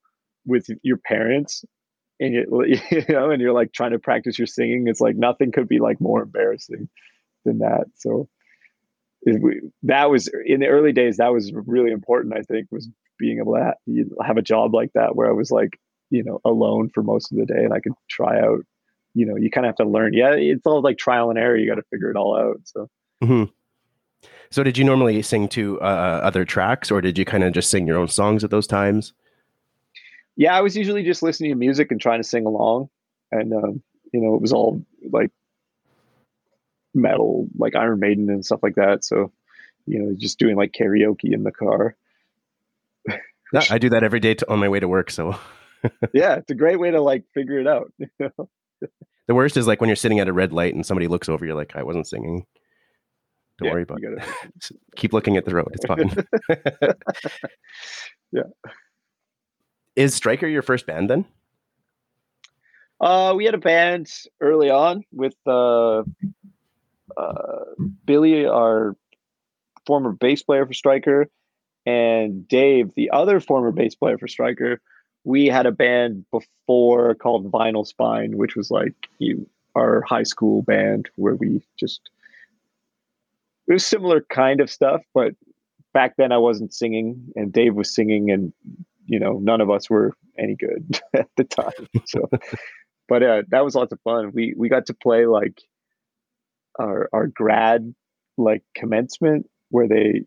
[0.45, 1.65] with your parents
[2.19, 2.45] and you,
[2.91, 5.79] you know and you're like trying to practice your singing it's like nothing could be
[5.79, 6.88] like more embarrassing
[7.45, 8.27] than that so
[9.83, 13.53] that was in the early days that was really important i think was being able
[13.53, 13.73] to
[14.23, 17.38] have a job like that where i was like you know alone for most of
[17.38, 18.59] the day and i could try out
[19.13, 21.57] you know you kind of have to learn yeah it's all like trial and error
[21.57, 22.88] you got to figure it all out so
[23.23, 23.45] mm-hmm.
[24.51, 27.53] So did you normally sing to uh, uh other tracks, or did you kind of
[27.53, 29.13] just sing your own songs at those times?
[30.35, 32.89] Yeah, I was usually just listening to music and trying to sing along,
[33.31, 33.83] and um,
[34.13, 35.31] you know, it was all like
[36.95, 39.03] metal, like Iron Maiden and stuff like that.
[39.03, 39.31] So,
[39.86, 41.95] you know, just doing like karaoke in the car.
[43.69, 45.12] I do that every day to, on my way to work.
[45.12, 45.38] So,
[46.13, 47.91] yeah, it's a great way to like figure it out.
[49.27, 51.43] The worst is like when you're sitting at a red light and somebody looks over,
[51.43, 52.45] you're like, I wasn't singing.
[53.58, 54.71] Don't Yeah, worry about it.
[54.97, 55.69] Keep looking at the road.
[55.73, 56.12] It's fine.
[58.31, 58.43] Yeah.
[59.95, 61.25] Is Striker your first band then?
[63.01, 66.03] Uh, we had a band early on with uh,
[68.06, 68.95] Billy, our
[69.86, 71.28] former bass player for Striker,
[71.86, 74.82] and Dave, the other former bass player for Striker.
[75.23, 80.62] We had a band before called Vinyl Spine, which was like you, our high school
[80.62, 82.10] band where we just
[83.67, 85.34] it was similar kind of stuff, but
[85.93, 88.54] back then I wasn't singing and Dave was singing and
[89.08, 91.88] you know none of us were any good at the time.
[92.06, 92.30] So
[93.08, 94.32] but uh, that was lots of fun.
[94.34, 95.62] We we got to play like
[96.79, 97.93] our our grad
[98.38, 100.23] like commencement where they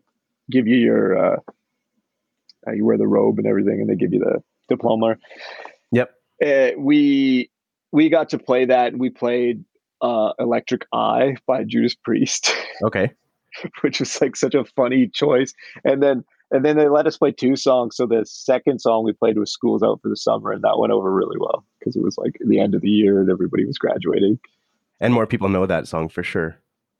[0.49, 1.39] give you your uh,
[2.73, 5.17] you wear the robe and everything, and they give you the diploma.
[5.91, 6.13] Yep.
[6.45, 7.49] Uh, we
[7.91, 9.63] we got to play that, and we played
[10.01, 13.11] uh, "Electric Eye" by Judas Priest, Okay.
[13.81, 15.53] which was like such a funny choice.
[15.83, 17.95] And then and then they let us play two songs.
[17.95, 20.93] So the second song we played was "School's Out for the Summer," and that went
[20.93, 23.77] over really well because it was like the end of the year and everybody was
[23.77, 24.39] graduating.
[24.99, 26.57] And more people know that song for sure.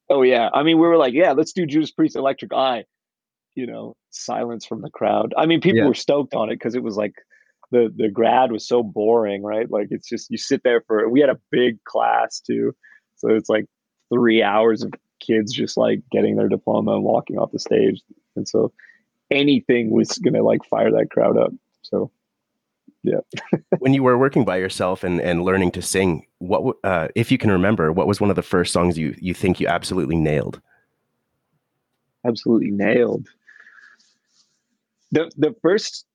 [0.09, 2.85] Oh yeah, I mean we were like, yeah, let's do Judas Priest Electric Eye.
[3.55, 5.33] You know, silence from the crowd.
[5.37, 5.87] I mean, people Yeah.
[5.87, 7.13] were stoked on it because it was like
[7.71, 9.69] the the grad was so boring, right?
[9.69, 11.09] Like it's just you sit there for.
[11.09, 12.73] We had a big class too,
[13.17, 13.65] so it's like
[14.11, 18.01] three hours of kids just like getting their diploma and walking off the stage,
[18.35, 18.71] and so
[19.29, 21.51] anything was gonna like fire that crowd up.
[21.81, 22.11] So
[23.79, 27.37] when you were working by yourself and, and learning to sing, what uh, if you
[27.37, 30.61] can remember, what was one of the first songs you you think you absolutely nailed?
[32.25, 33.27] absolutely nailed.
[35.11, 36.05] The the first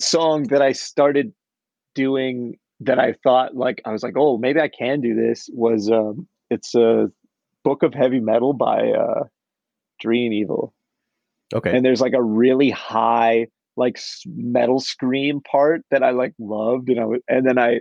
[0.00, 1.32] song that I started
[1.94, 5.90] doing that I thought like I was like, oh, maybe I can do this was
[5.90, 7.10] um it's a
[7.64, 9.24] book of heavy metal by uh
[10.00, 10.74] Dream Evil.
[11.54, 11.74] Okay.
[11.74, 13.46] And there's like a really high
[13.76, 17.80] like metal scream part that I like loved and I w- and then I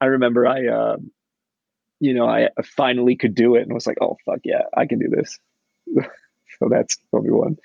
[0.00, 1.10] I remember I um
[2.00, 4.98] you know I finally could do it and was like, oh fuck yeah, I can
[4.98, 5.38] do this.
[6.58, 7.56] so that's probably one.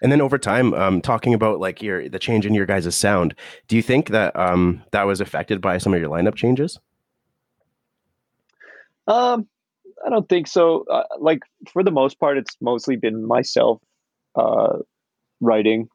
[0.00, 3.34] And then over time, um, talking about like your the change in your guys' sound,
[3.68, 6.78] do you think that um, that was affected by some of your lineup changes?
[9.06, 9.46] Um,
[10.04, 10.84] I don't think so.
[10.90, 11.40] Uh, like
[11.72, 13.80] for the most part, it's mostly been myself
[14.34, 14.78] uh,
[15.40, 15.88] writing.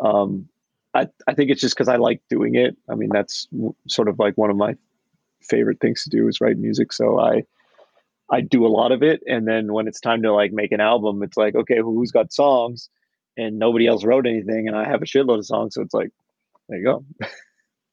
[0.00, 0.48] Um,
[0.94, 2.76] I I think it's just because I like doing it.
[2.90, 4.76] I mean, that's w- sort of like one of my
[5.42, 6.92] favorite things to do is write music.
[6.92, 7.44] So I
[8.30, 10.80] I do a lot of it, and then when it's time to like make an
[10.80, 12.88] album, it's like okay, who's got songs?
[13.38, 15.74] And nobody else wrote anything, and I have a shitload of songs.
[15.74, 16.10] So it's like,
[16.68, 17.04] there you go.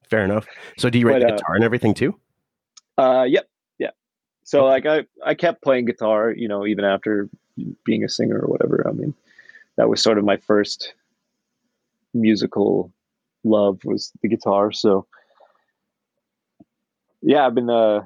[0.09, 0.45] Fair enough.
[0.77, 2.19] So do you write But, the uh, guitar and everything too?
[2.97, 3.91] Uh, yep, yeah.
[4.43, 7.29] So like I I kept playing guitar, you know, even after
[7.85, 8.85] being a singer or whatever.
[8.85, 9.13] I mean,
[9.79, 10.93] that was sort of my first
[12.13, 12.91] musical
[13.45, 14.73] love was the guitar.
[14.73, 15.07] So
[17.21, 18.01] yeah, I've been uh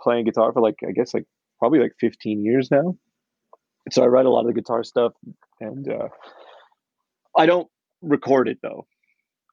[0.00, 1.26] playing guitar for like I guess like
[1.58, 2.96] probably like 15 years now.
[3.90, 5.12] So I write a lot of the guitar stuff
[5.60, 6.08] and uh
[7.36, 7.68] I don't
[8.00, 8.86] record it though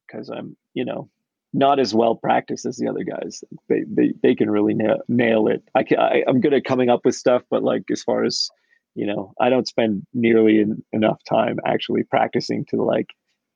[0.08, 1.10] because I'm, you know,
[1.52, 3.44] not as well practiced as the other guys.
[3.68, 5.62] They they, they can really nail, nail it.
[5.76, 8.50] I, can, I I'm good at coming up with stuff, but like as far as
[8.96, 13.10] you know, I don't spend nearly en- enough time actually practicing to like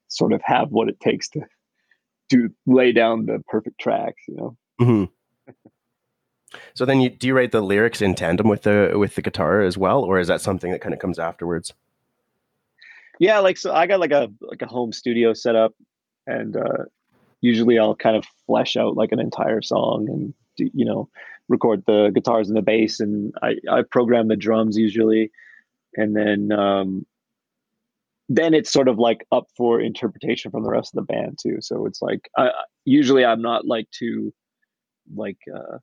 [0.09, 1.41] sort of have what it takes to
[2.31, 4.21] to lay down the perfect tracks.
[4.27, 4.57] You know.
[4.79, 5.03] hmm
[6.73, 9.61] So then, you do you write the lyrics in tandem with the with the guitar
[9.61, 11.73] as well, or is that something that kind of comes afterwards?
[13.19, 15.73] Yeah, like so I got like a like a home studio set up
[16.27, 16.85] and uh
[17.41, 21.09] usually I'll kind of flesh out like an entire song and do, you know
[21.49, 25.31] record the guitars and the bass and I I program the drums usually
[25.95, 27.05] and then um
[28.29, 31.57] then it's sort of like up for interpretation from the rest of the band too.
[31.61, 32.51] So it's like I
[32.85, 34.33] usually I'm not like too
[35.15, 35.79] like uh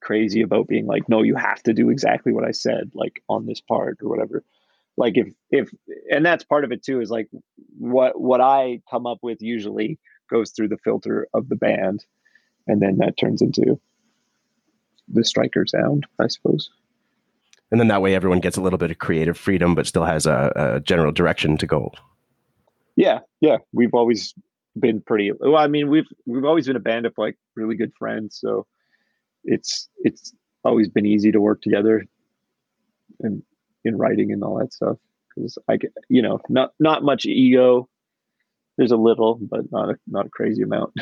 [0.00, 3.46] crazy about being like no you have to do exactly what I said like on
[3.46, 4.44] this part or whatever
[4.98, 5.70] like if if
[6.10, 7.28] and that's part of it too is like
[7.78, 12.04] what what i come up with usually goes through the filter of the band
[12.66, 13.80] and then that turns into
[15.12, 16.70] the striker sound i suppose.
[17.70, 20.24] And then that way, everyone gets a little bit of creative freedom, but still has
[20.24, 21.92] a, a general direction to go.
[22.96, 23.58] yeah yeah.
[23.72, 24.34] We've always
[24.78, 27.92] been pretty well i mean we've we've always been a band of like really good
[27.98, 28.64] friends so
[29.42, 30.32] it's it's
[30.64, 32.04] always been easy to work together
[33.20, 33.42] and
[33.84, 34.96] in writing and all that stuff
[35.34, 35.76] because i
[36.08, 37.88] you know not not much ego.
[38.76, 40.94] There's a little but not a not a crazy amount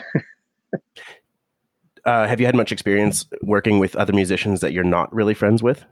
[2.07, 5.63] uh, have you had much experience working with other musicians that you're not really friends
[5.63, 5.85] with?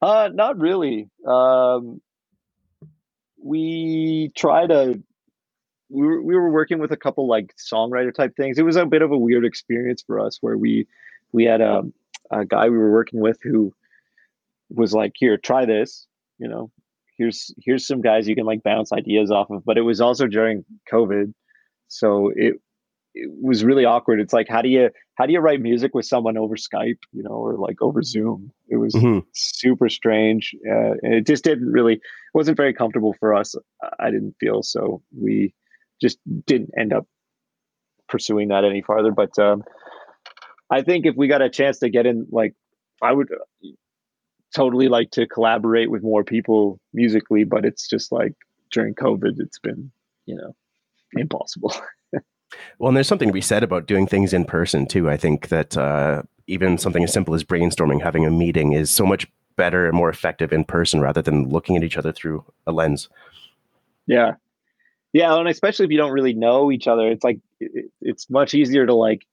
[0.00, 1.10] Uh, not really.
[1.26, 2.00] Um,
[3.42, 5.02] we try to.
[5.92, 8.58] We were, we were working with a couple like songwriter type things.
[8.58, 10.86] It was a bit of a weird experience for us where we
[11.32, 11.82] we had a,
[12.30, 13.74] a guy we were working with who
[14.70, 16.06] was like, "Here, try this,"
[16.38, 16.70] you know.
[17.18, 19.64] Here's here's some guys you can like bounce ideas off of.
[19.64, 21.34] But it was also during COVID,
[21.88, 22.60] so it
[23.14, 24.20] it was really awkward.
[24.20, 27.22] It's like how do you how do you write music with someone over Skype, you
[27.22, 28.52] know, or like over Zoom?
[28.68, 29.20] It was mm-hmm.
[29.34, 30.54] super strange.
[30.66, 32.00] Uh, and it just didn't really
[32.34, 33.54] wasn't very comfortable for us.
[33.98, 35.02] I didn't feel so.
[35.18, 35.54] We
[36.00, 37.06] just didn't end up
[38.08, 39.12] pursuing that any farther.
[39.12, 39.64] But um,
[40.70, 42.54] I think if we got a chance to get in, like
[43.02, 43.68] I would uh,
[44.54, 47.44] totally like to collaborate with more people musically.
[47.44, 48.34] But it's just like
[48.70, 49.90] during COVID, it's been
[50.26, 50.54] you know
[51.16, 51.74] impossible.
[52.78, 55.08] Well, and there's something to be said about doing things in person too.
[55.08, 59.06] I think that uh, even something as simple as brainstorming, having a meeting, is so
[59.06, 59.26] much
[59.56, 63.08] better and more effective in person rather than looking at each other through a lens.
[64.06, 64.34] Yeah,
[65.12, 68.54] yeah, and especially if you don't really know each other, it's like it, it's much
[68.54, 69.26] easier to like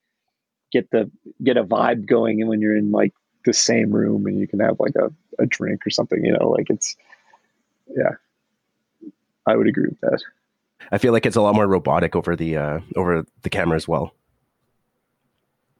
[0.71, 1.09] get the
[1.43, 3.13] get a vibe going, and when you're in like
[3.45, 5.11] the same room and you can have like a,
[5.41, 6.95] a drink or something, you know, like it's
[7.95, 8.15] yeah,
[9.45, 10.21] I would agree with that.
[10.91, 13.87] I feel like it's a lot more robotic over the uh, over the camera as
[13.87, 14.13] well.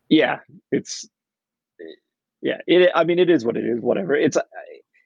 [0.09, 0.39] Yeah,
[0.71, 1.07] it's
[2.41, 2.57] yeah.
[2.67, 2.91] It.
[2.93, 3.79] I mean, it is what it is.
[3.79, 4.15] Whatever.
[4.15, 4.37] It's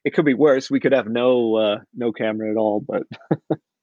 [0.04, 0.70] it could be worse.
[0.70, 3.02] We could have no uh, no camera at all, but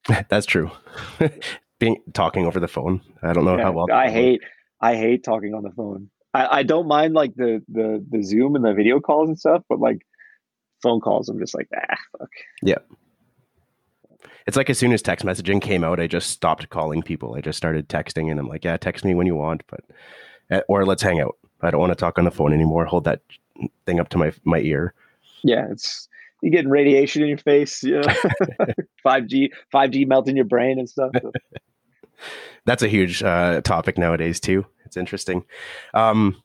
[0.30, 0.72] that's true.
[1.80, 3.02] Being talking over the phone.
[3.24, 3.92] I don't know yeah, how well.
[3.92, 4.42] I hate
[4.82, 6.10] I hate talking on the phone.
[6.34, 9.64] I, I don't mind like the the the Zoom and the video calls and stuff,
[9.70, 10.06] but like
[10.84, 12.30] phone calls, I'm just like ah fuck.
[12.62, 12.80] Yeah
[14.48, 17.36] it's like as soon as text messaging came out, I just stopped calling people.
[17.36, 19.82] I just started texting, and I'm like, yeah, text me when you want, but
[20.50, 21.38] eh, or let's hang out.
[21.62, 22.86] I don't want to talk on the phone anymore.
[22.86, 23.22] Hold that
[23.86, 24.94] thing up to my my ear.
[25.44, 26.08] Yeah, it's
[26.42, 27.84] you getting radiation in your face.
[27.84, 28.14] You know,
[29.04, 31.12] five G, five G melting your brain and stuff.
[32.66, 34.66] That's a huge uh, topic nowadays too.
[34.86, 35.46] It's interesting.
[35.94, 36.42] Um,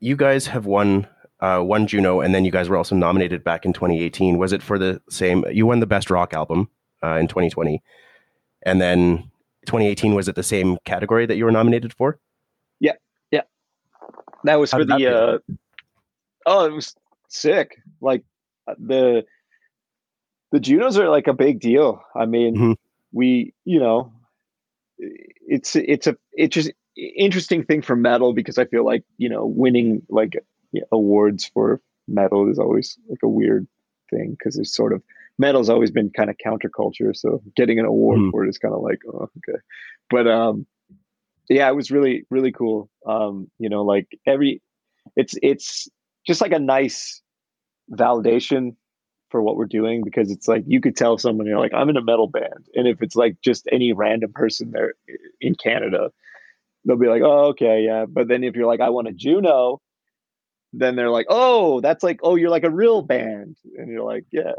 [0.00, 1.08] you guys have won
[1.40, 4.38] uh, won Juno, and then you guys were also nominated back in 2018.
[4.38, 5.44] Was it for the same?
[5.50, 6.68] You won the best rock album
[7.02, 7.82] uh, in 2020,
[8.64, 9.30] and then
[9.66, 12.18] 2018 was it the same category that you were nominated for?
[12.80, 12.92] Yeah,
[13.30, 13.42] yeah.
[14.44, 15.06] That was How for the.
[15.06, 15.38] Uh,
[16.46, 16.94] oh, it was
[17.28, 17.76] sick.
[18.00, 18.24] Like
[18.66, 19.24] uh, the
[20.52, 22.02] the Junos are like a big deal.
[22.14, 22.72] I mean, mm-hmm.
[23.12, 24.12] we you know,
[24.98, 29.46] it's it's a it's just interesting thing for metal because I feel like you know
[29.46, 30.36] winning like
[30.74, 33.66] yeah, awards for metal is always like a weird
[34.10, 35.02] thing because it's sort of
[35.38, 38.30] metal's always been kind of counterculture so getting an award mm.
[38.30, 39.58] for it is kind of like oh okay.
[40.10, 40.66] But um
[41.48, 42.90] yeah it was really really cool.
[43.06, 44.62] Um you know like every
[45.16, 45.88] it's it's
[46.26, 47.20] just like a nice
[47.90, 48.76] validation
[49.30, 51.96] for what we're doing because it's like you could tell someone you're like I'm in
[51.96, 52.68] a metal band.
[52.74, 54.94] And if it's like just any random person there
[55.40, 56.10] in Canada
[56.84, 58.04] they'll be like oh okay yeah.
[58.06, 59.80] But then if you're like I want a Juno
[60.78, 64.24] then they're like, "Oh, that's like, oh, you're like a real band," and you're like,
[64.30, 64.52] "Yeah."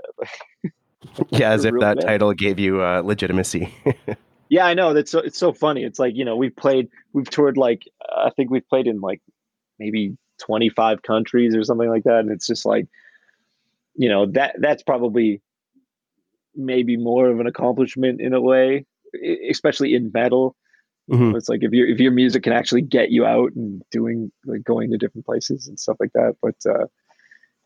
[1.29, 2.01] yeah, as if that band.
[2.01, 3.73] title gave you uh, legitimacy.
[4.49, 4.93] yeah, I know.
[4.93, 5.83] That's so, it's so funny.
[5.83, 9.21] It's like you know we've played, we've toured like I think we've played in like
[9.79, 12.87] maybe 25 countries or something like that, and it's just like,
[13.95, 15.41] you know, that that's probably
[16.55, 18.85] maybe more of an accomplishment in a way,
[19.49, 20.55] especially in metal
[21.09, 21.35] Mm-hmm.
[21.35, 24.63] It's like if your if your music can actually get you out and doing like
[24.63, 26.35] going to different places and stuff like that.
[26.41, 26.87] But uh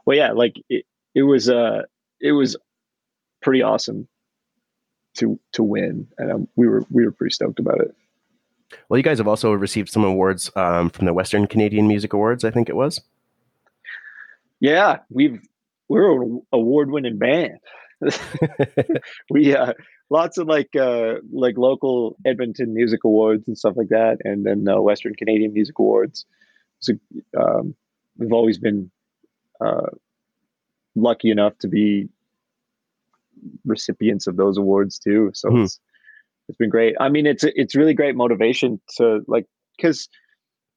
[0.06, 0.86] well yeah, like it,
[1.16, 1.84] it was uh
[2.20, 2.58] it was
[3.42, 4.08] pretty awesome
[5.18, 6.08] to to win.
[6.18, 7.96] And um, we were we were pretty stoked about it.
[8.88, 12.44] Well, you guys have also received some awards um, from the Western Canadian Music Awards,
[12.44, 13.02] I think it was.
[14.60, 15.40] Yeah, we've
[15.88, 17.60] we're an award winning band.
[19.30, 19.74] we uh
[20.10, 24.68] lots of like uh like local Edmonton music awards and stuff like that, and then
[24.68, 26.26] uh, Western Canadian Music Awards.
[26.80, 26.94] So
[27.40, 27.76] um,
[28.18, 28.90] we've always been
[29.60, 29.88] uh,
[30.96, 32.10] lucky enough to be
[33.66, 35.32] recipients of those awards too.
[35.34, 35.64] So mm-hmm.
[35.64, 35.80] it's
[36.48, 36.96] it's been great.
[37.00, 39.46] I mean, it's it's really great motivation to like
[39.78, 40.10] because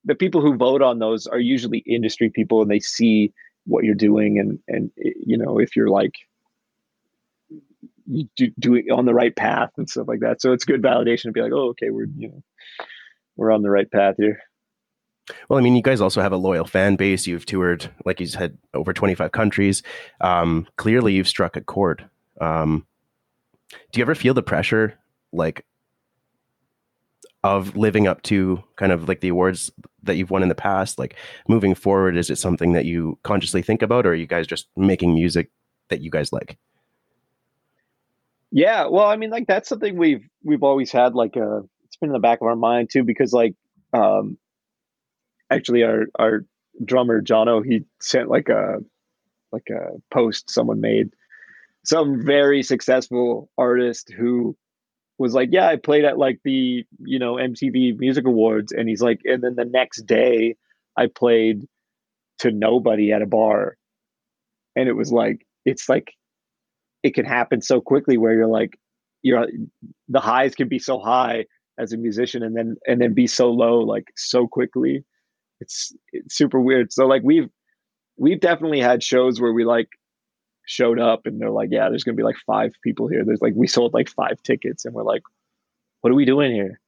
[0.04, 3.32] the people who vote on those are usually industry people and they see
[3.64, 6.14] what you're doing and and you know if you're like
[8.36, 10.40] do, do it on the right path and stuff like that.
[10.40, 12.42] So it's good validation to be like, oh, okay, we're you know
[13.36, 14.40] we're on the right path here.
[15.48, 17.26] Well, I mean, you guys also have a loyal fan base.
[17.26, 19.82] You've toured, like you said, over 25 countries.
[20.20, 22.08] Um, clearly, you've struck a chord.
[22.40, 22.86] Um,
[23.92, 24.98] do you ever feel the pressure,
[25.32, 25.64] like
[27.44, 29.70] of living up to kind of like the awards
[30.04, 30.98] that you've won in the past?
[30.98, 31.16] Like
[31.48, 34.68] moving forward, is it something that you consciously think about, or are you guys just
[34.76, 35.50] making music
[35.88, 36.58] that you guys like?
[38.52, 41.14] Yeah, well, I mean, like that's something we've we've always had.
[41.14, 43.54] Like, uh, it's been in the back of our mind too, because like,
[43.94, 44.36] um,
[45.50, 46.44] actually, our our
[46.84, 48.78] drummer Jono, he sent like a
[49.52, 51.10] like a post someone made,
[51.84, 54.56] some very successful artist who
[55.18, 59.02] was like, yeah, I played at like the you know MTV Music Awards, and he's
[59.02, 60.56] like, and then the next day,
[60.96, 61.66] I played
[62.40, 63.76] to nobody at a bar,
[64.76, 66.12] and it was like, it's like
[67.02, 68.78] it can happen so quickly where you're like
[69.22, 69.46] you're
[70.08, 71.46] the highs can be so high
[71.78, 75.04] as a musician and then and then be so low like so quickly.
[75.60, 76.92] It's it's super weird.
[76.92, 77.48] So like we've
[78.16, 79.88] we've definitely had shows where we like
[80.66, 83.24] showed up and they're like yeah there's gonna be like five people here.
[83.24, 85.22] There's like we sold like five tickets and we're like
[86.00, 86.80] what are we doing here?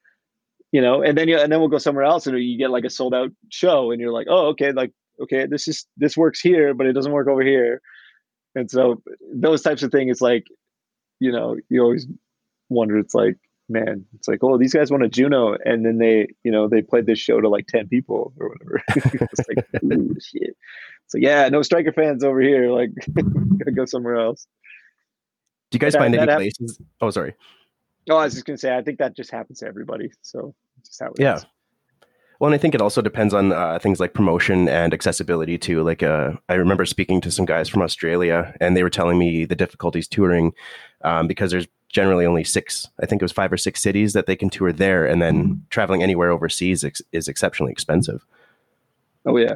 [0.73, 2.85] You know and then you and then we'll go somewhere else and you get like
[2.85, 4.93] a sold out show and you're like oh okay like
[5.23, 7.81] okay this is this works here but it doesn't work over here
[8.55, 9.03] and so
[9.33, 10.47] those types of things, it's like,
[11.21, 12.07] you know, you always
[12.69, 13.37] wonder, it's like,
[13.69, 16.83] man, it's like, oh, these guys won a Juno, and then they, you know, they
[16.83, 18.83] played this show to like ten people or whatever.
[19.33, 20.57] it's like, ooh, shit.
[21.07, 22.71] So yeah, no striker fans over here.
[22.71, 22.91] Like,
[23.59, 24.47] gotta go somewhere else.
[25.71, 26.81] Do you guys find any places?
[27.01, 27.35] Oh, sorry.
[28.09, 30.11] Oh, I was just gonna say, I think that just happens to everybody.
[30.23, 31.37] So just how it yeah.
[31.37, 31.47] Is.
[32.45, 35.83] Well, and I think it also depends on uh, things like promotion and accessibility too.
[35.83, 39.47] Like, uh, I remember speaking to some guys from Australia, and they were telling me
[39.47, 40.53] the difficulties touring
[41.05, 42.87] um, because there's generally only six.
[43.01, 45.43] I think it was five or six cities that they can tour there, and then
[45.43, 45.55] mm-hmm.
[45.71, 48.27] traveling anywhere overseas ex- is exceptionally expensive.
[49.25, 49.55] Oh yeah,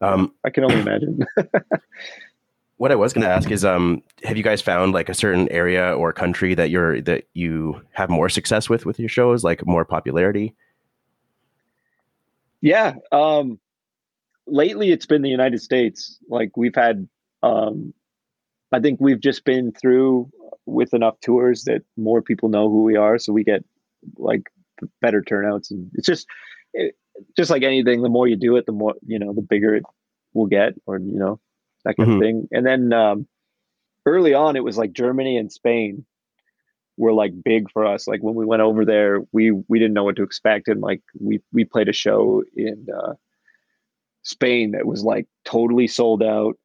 [0.00, 1.24] um, I can only imagine.
[2.78, 5.48] what I was going to ask is, um, have you guys found like a certain
[5.50, 9.64] area or country that you're that you have more success with with your shows, like
[9.64, 10.56] more popularity?
[12.60, 12.94] Yeah.
[13.12, 13.58] Um,
[14.46, 16.18] lately, it's been the United States.
[16.28, 17.08] Like we've had,
[17.42, 17.94] um,
[18.72, 20.30] I think we've just been through
[20.66, 23.64] with enough tours that more people know who we are, so we get
[24.16, 24.42] like
[25.00, 26.26] better turnouts, and it's just,
[26.72, 26.94] it,
[27.36, 28.02] just like anything.
[28.02, 29.82] The more you do it, the more you know, the bigger it
[30.32, 31.40] will get, or you know,
[31.84, 32.16] that kind mm-hmm.
[32.16, 32.48] of thing.
[32.52, 33.26] And then um,
[34.06, 36.04] early on, it was like Germany and Spain
[37.00, 38.06] were like big for us.
[38.06, 41.02] Like when we went over there, we we didn't know what to expect, and like
[41.18, 43.14] we we played a show in uh,
[44.22, 46.56] Spain that was like totally sold out.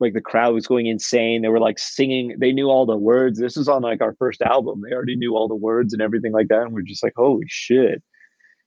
[0.00, 1.42] Like the crowd was going insane.
[1.42, 2.36] They were like singing.
[2.38, 3.38] They knew all the words.
[3.38, 4.80] This is on like our first album.
[4.82, 6.62] They already knew all the words and everything like that.
[6.62, 8.02] And we're just like, holy shit,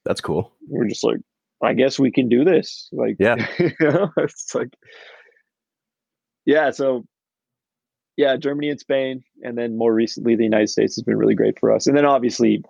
[0.04, 0.52] that's cool.
[0.68, 1.18] We're just like,
[1.60, 2.88] I guess we can do this.
[2.92, 4.74] Like, yeah, you know, it's like,
[6.44, 6.70] yeah.
[6.70, 7.04] So
[8.16, 11.58] yeah, Germany and Spain, and then more recently, the United States has been really great
[11.58, 11.86] for us.
[11.86, 12.62] And then obviously,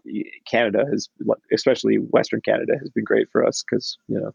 [0.48, 1.08] Canada has,
[1.52, 4.32] especially Western Canada, has been great for us because you know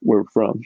[0.00, 0.60] where we're from.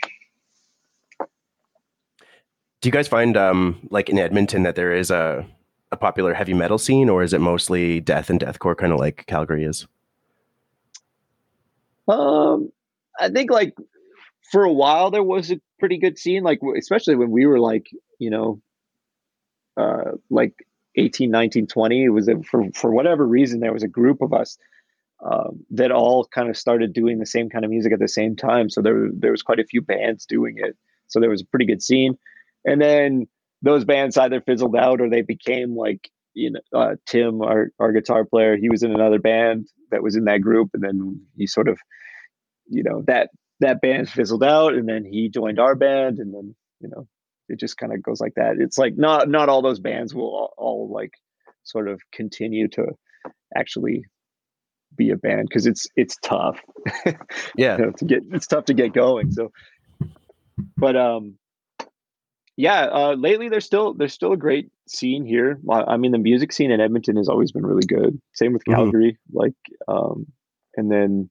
[2.81, 5.47] Do you guys find, um, like in Edmonton, that there is a
[5.93, 9.27] a popular heavy metal scene, or is it mostly death and deathcore, kind of like
[9.27, 9.87] Calgary is?
[12.09, 12.73] Um,
[13.19, 13.75] I think like
[14.51, 17.87] for a while there was a pretty good scene, like especially when we were like
[18.19, 18.61] you know
[19.77, 20.55] uh, like
[20.97, 22.05] 18, 19, 20.
[22.05, 24.59] It was a, for, for whatever reason, there was a group of us
[25.25, 28.37] um, that all kind of started doing the same kind of music at the same
[28.37, 28.71] time.
[28.71, 30.77] So there, there was quite a few bands doing it.
[31.09, 32.17] So there was a pretty good scene.
[32.65, 33.27] And then
[33.63, 37.93] those bands either fizzled out or they became like, you know, uh, Tim, our, our
[37.93, 40.71] guitar player, he was in another band that was in that group.
[40.75, 41.79] And then he sort of,
[42.69, 46.55] you know, that, that band fizzled out and then he joined our band and then,
[46.81, 47.07] you know,
[47.51, 48.57] it just kind of goes like that.
[48.59, 51.13] It's like not not all those bands will all, all like
[51.65, 52.87] sort of continue to
[53.57, 54.05] actually
[54.97, 56.61] be a band because it's it's tough.
[57.57, 59.31] yeah, you know, to get it's tough to get going.
[59.33, 59.53] So,
[60.77, 61.37] but um,
[62.57, 62.87] yeah.
[62.87, 65.59] Uh, lately, there's still there's still a great scene here.
[65.71, 68.21] I mean, the music scene in Edmonton has always been really good.
[68.35, 68.75] Same with mm-hmm.
[68.75, 69.13] Calgary.
[69.13, 69.39] Mm-hmm.
[69.39, 69.55] Like,
[69.89, 70.27] um,
[70.77, 71.31] and then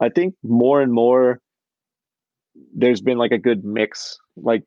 [0.00, 1.40] I think more and more
[2.74, 4.18] there's been like a good mix.
[4.36, 4.64] Like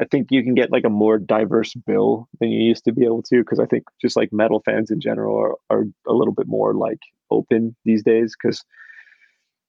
[0.00, 3.04] I think you can get like a more diverse bill than you used to be
[3.04, 6.34] able to because I think just like metal fans in general are, are a little
[6.34, 6.98] bit more like
[7.30, 8.64] open these days because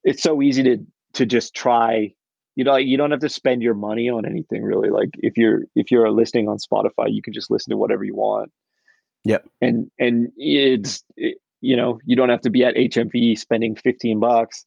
[0.03, 0.77] it's so easy to
[1.13, 2.13] to just try
[2.55, 4.89] you know you don't have to spend your money on anything really.
[4.89, 8.15] Like if you're if you're listening on spotify you can just listen to whatever you
[8.15, 8.51] want.
[9.23, 13.75] Yeah and and it's it, you know you don't have to be at hmv spending
[13.75, 14.65] 15 bucks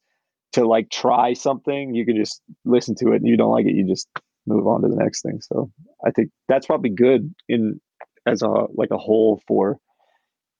[0.53, 1.95] to like try something.
[1.95, 3.17] You can just listen to it.
[3.17, 4.07] And you don't like it you just
[4.51, 5.39] move on to the next thing.
[5.41, 5.71] So
[6.05, 7.79] I think that's probably good in
[8.25, 9.79] as a like a whole for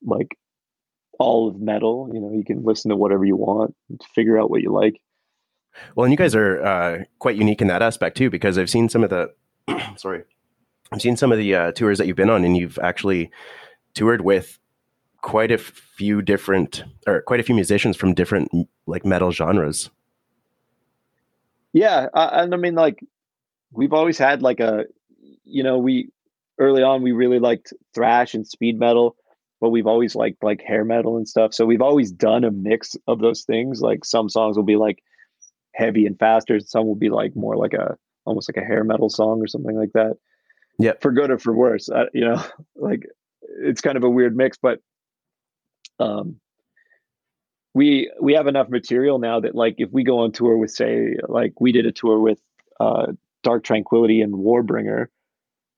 [0.03, 0.35] like
[1.19, 2.09] all of metal.
[2.13, 3.75] You know, you can listen to whatever you want,
[4.15, 4.99] figure out what you like.
[5.95, 8.89] Well, and you guys are uh, quite unique in that aspect too, because I've seen
[8.89, 9.31] some of the,
[9.95, 10.23] sorry,
[10.91, 13.31] I've seen some of the uh, tours that you've been on, and you've actually
[13.93, 14.59] toured with
[15.21, 18.51] quite a few different or quite a few musicians from different
[18.87, 19.89] like metal genres.
[21.73, 22.99] Yeah, uh, and I mean, like
[23.71, 24.85] we've always had like a,
[25.43, 26.09] you know, we
[26.59, 29.15] early on we really liked thrash and speed metal,
[29.59, 31.53] but we've always liked like hair metal and stuff.
[31.53, 33.81] So we've always done a mix of those things.
[33.81, 35.03] Like some songs will be like
[35.73, 39.09] heavy and faster, some will be like more like a almost like a hair metal
[39.09, 40.15] song or something like that.
[40.77, 42.43] Yeah, for good or for worse, uh, you know,
[42.75, 43.07] like
[43.41, 44.79] it's kind of a weird mix, but
[45.99, 46.37] um,
[47.73, 51.15] we we have enough material now that like if we go on tour with say
[51.27, 52.39] like we did a tour with
[52.79, 53.07] uh,
[53.43, 55.07] Dark Tranquillity and Warbringer,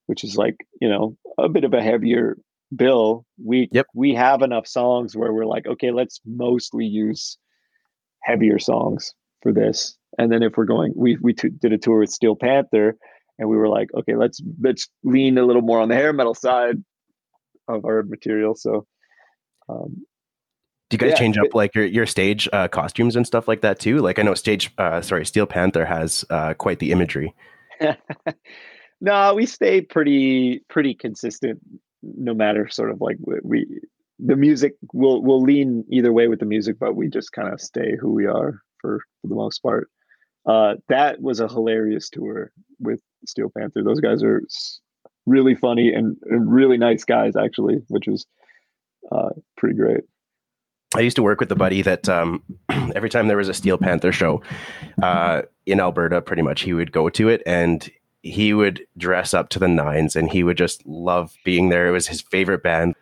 [0.07, 2.37] which is like you know a bit of a heavier
[2.75, 3.25] bill.
[3.43, 3.87] We yep.
[3.93, 7.37] we have enough songs where we're like okay, let's mostly use
[8.23, 9.97] heavier songs for this.
[10.17, 12.95] And then if we're going, we we t- did a tour with Steel Panther,
[13.39, 16.35] and we were like, okay, let's let's lean a little more on the hair metal
[16.35, 16.77] side
[17.67, 18.55] of our material.
[18.55, 18.85] So
[19.69, 20.05] um,
[20.93, 23.61] do you guys yeah, change up like your your stage uh, costumes and stuff like
[23.61, 23.97] that too?
[23.97, 27.33] Like I know stage, uh, sorry, Steel Panther has uh, quite the imagery.
[29.01, 31.59] no, we stay pretty pretty consistent,
[32.03, 33.65] no matter sort of like we
[34.19, 34.73] the music.
[34.93, 38.13] will will lean either way with the music, but we just kind of stay who
[38.13, 39.89] we are for, for the most part.
[40.45, 43.81] Uh, that was a hilarious tour with Steel Panther.
[43.83, 44.43] Those guys are
[45.25, 48.27] really funny and, and really nice guys, actually, which was
[49.11, 50.01] uh, pretty great.
[50.95, 53.77] I used to work with a buddy that um, every time there was a Steel
[53.77, 54.41] Panther show
[55.01, 57.89] uh, in Alberta, pretty much he would go to it and
[58.21, 61.87] he would dress up to the nines and he would just love being there.
[61.87, 62.95] It was his favorite band.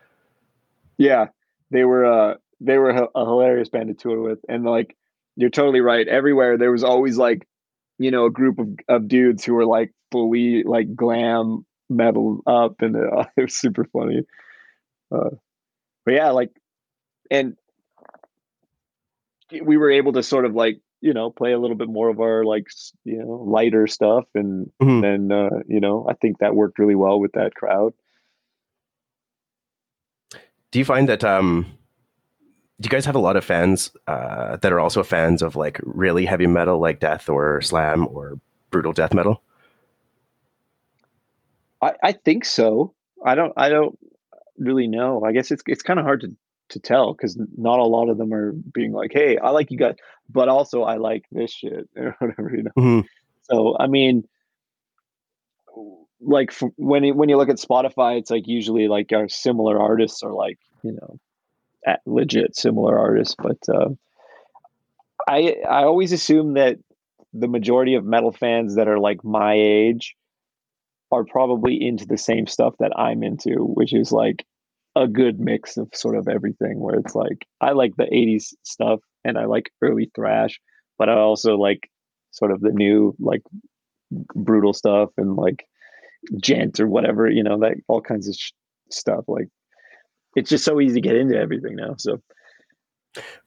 [0.98, 1.26] Yeah,
[1.70, 4.96] they were uh, they were a hilarious band to tour with, and like
[5.36, 6.06] you're totally right.
[6.06, 7.46] Everywhere there was always like
[7.98, 12.82] you know a group of, of dudes who were like fully like glam metal up,
[12.82, 14.22] and uh, it was super funny.
[15.10, 15.30] Uh,
[16.04, 16.50] but yeah, like
[17.30, 17.56] and
[19.60, 22.20] we were able to sort of like you know play a little bit more of
[22.20, 22.68] our like
[23.04, 25.00] you know lighter stuff and mm-hmm.
[25.00, 27.92] then uh, you know i think that worked really well with that crowd.
[30.70, 31.66] Do you find that um
[32.80, 35.78] do you guys have a lot of fans uh, that are also fans of like
[35.84, 38.40] really heavy metal like death or slam or
[38.70, 39.42] brutal death metal?
[41.80, 42.94] I i think so.
[43.24, 43.98] I don't i don't
[44.58, 45.24] really know.
[45.24, 46.36] I guess it's it's kind of hard to
[46.72, 49.78] to tell because not a lot of them are being like, "Hey, I like you
[49.78, 49.96] guys,"
[50.28, 52.70] but also I like this shit or whatever, you know.
[52.78, 53.06] Mm-hmm.
[53.42, 54.24] So I mean,
[56.20, 60.32] like when when you look at Spotify, it's like usually like our similar artists are
[60.32, 63.90] like you know, legit similar artists, but uh,
[65.28, 66.78] I I always assume that
[67.32, 70.16] the majority of metal fans that are like my age
[71.10, 74.44] are probably into the same stuff that I'm into, which is like
[74.94, 79.00] a good mix of sort of everything where it's like I like the 80s stuff
[79.24, 80.60] and I like early thrash,
[80.98, 81.90] but I also like
[82.30, 83.42] sort of the new like
[84.34, 85.66] brutal stuff and like
[86.40, 88.52] djent or whatever, you know, like all kinds of sh-
[88.90, 89.48] stuff like
[90.36, 91.94] it's just so easy to get into everything now.
[91.98, 92.20] So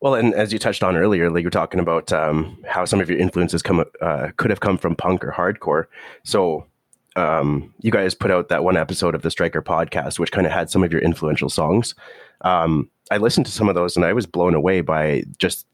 [0.01, 3.09] well, and as you touched on earlier, like you're talking about um, how some of
[3.09, 5.85] your influences come uh, could have come from punk or hardcore.
[6.23, 6.67] So
[7.15, 10.53] um, you guys put out that one episode of the Striker podcast, which kind of
[10.53, 11.95] had some of your influential songs.
[12.41, 15.65] Um, I listened to some of those and I was blown away by just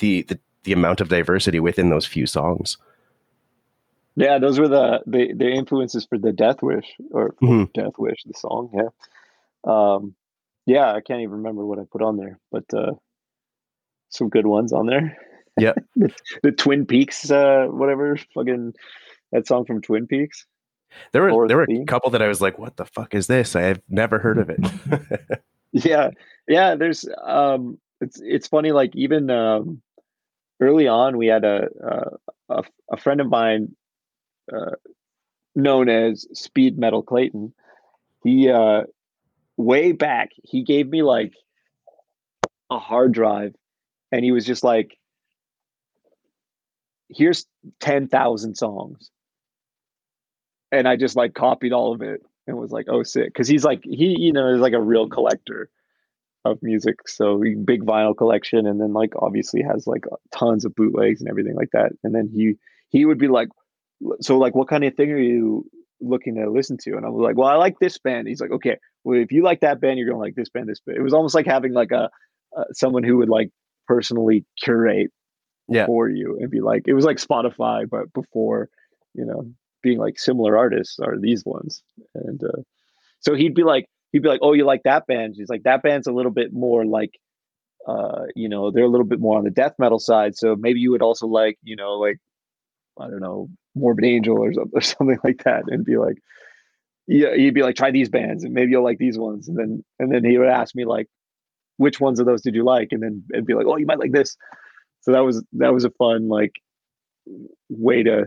[0.00, 2.78] the, the, the amount of diversity within those few songs.
[4.14, 7.64] Yeah, those were the the, the influences for the Death Wish or mm-hmm.
[7.72, 8.70] Death Wish, the song.
[8.74, 8.88] Yeah,
[9.64, 10.14] um,
[10.66, 12.92] yeah, I can't even remember what I put on there, but uh,
[14.10, 15.16] some good ones on there.
[15.58, 16.12] Yeah, the,
[16.42, 18.74] the, Twin Peaks, uh, whatever, fucking
[19.32, 20.46] that song from Twin Peaks.
[21.12, 23.54] There were there were a couple that I was like, "What the fuck is this?"
[23.54, 25.42] I have never heard of it.
[25.72, 26.10] yeah,
[26.48, 26.74] yeah.
[26.74, 28.72] There's um, it's it's funny.
[28.72, 29.82] Like even um,
[30.60, 31.68] early on, we had a
[32.48, 33.74] a, a friend of mine,
[34.52, 34.76] uh,
[35.54, 37.52] known as Speed Metal Clayton.
[38.24, 38.82] He uh,
[39.56, 41.32] way back, he gave me like
[42.70, 43.54] a hard drive,
[44.10, 44.98] and he was just like,
[47.08, 47.46] "Here's
[47.80, 49.11] ten thousand songs."
[50.72, 53.26] And I just like copied all of it and was like, oh, sick.
[53.26, 55.70] Because he's like, he, you know, is like a real collector
[56.44, 57.06] of music.
[57.06, 58.66] So big vinyl collection.
[58.66, 60.04] And then like obviously has like
[60.34, 61.92] tons of bootlegs and everything like that.
[62.02, 62.54] And then he,
[62.88, 63.48] he would be like,
[64.20, 65.64] so like, what kind of thing are you
[66.00, 66.96] looking to listen to?
[66.96, 68.26] And I was like, well, I like this band.
[68.26, 70.68] He's like, okay, well, if you like that band, you're going to like this band,
[70.68, 70.98] this band.
[70.98, 72.10] It was almost like having like a,
[72.56, 73.50] uh, someone who would like
[73.86, 75.10] personally curate
[75.68, 75.86] Yeah.
[75.86, 78.68] for you and be like it was like Spotify but before
[79.14, 79.46] you know
[79.82, 81.82] being like similar artists are these ones.
[82.14, 82.62] And uh,
[83.20, 85.34] so he'd be like he'd be like oh you like that band?
[85.36, 87.18] He's like that band's a little bit more like
[87.86, 90.78] uh you know they're a little bit more on the death metal side so maybe
[90.78, 92.18] you would also like you know like
[93.00, 95.64] I don't know Morbid Angel or something, or something like that.
[95.66, 96.18] And be like
[97.08, 99.48] yeah he'd be like try these bands and maybe you'll like these ones.
[99.48, 101.08] And then and then he would ask me like
[101.78, 102.88] which ones of those did you like?
[102.92, 104.36] And then it'd be like oh you might like this.
[105.00, 106.52] So that was that was a fun like
[107.68, 108.26] way to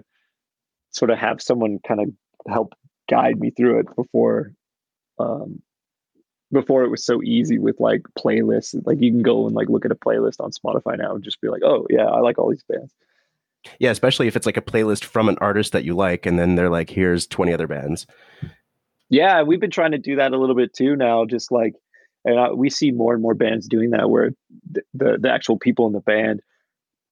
[0.96, 2.10] sort of have someone kind of
[2.48, 2.74] help
[3.10, 4.52] guide me through it before
[5.20, 5.62] um
[6.52, 9.86] before it was so easy with like playlists like you can go and like look
[9.86, 12.50] at a playlist on spotify now and just be like oh yeah i like all
[12.50, 12.94] these bands
[13.80, 16.54] Yeah, especially if it's like a playlist from an artist that you like, and then
[16.54, 18.06] they're like, "Here's 20 other bands."
[19.10, 21.74] yeah we've been trying to do that a little bit too now just like
[22.26, 24.32] and uh, we see more and more bands doing that where
[24.72, 26.42] the, the the actual people in the band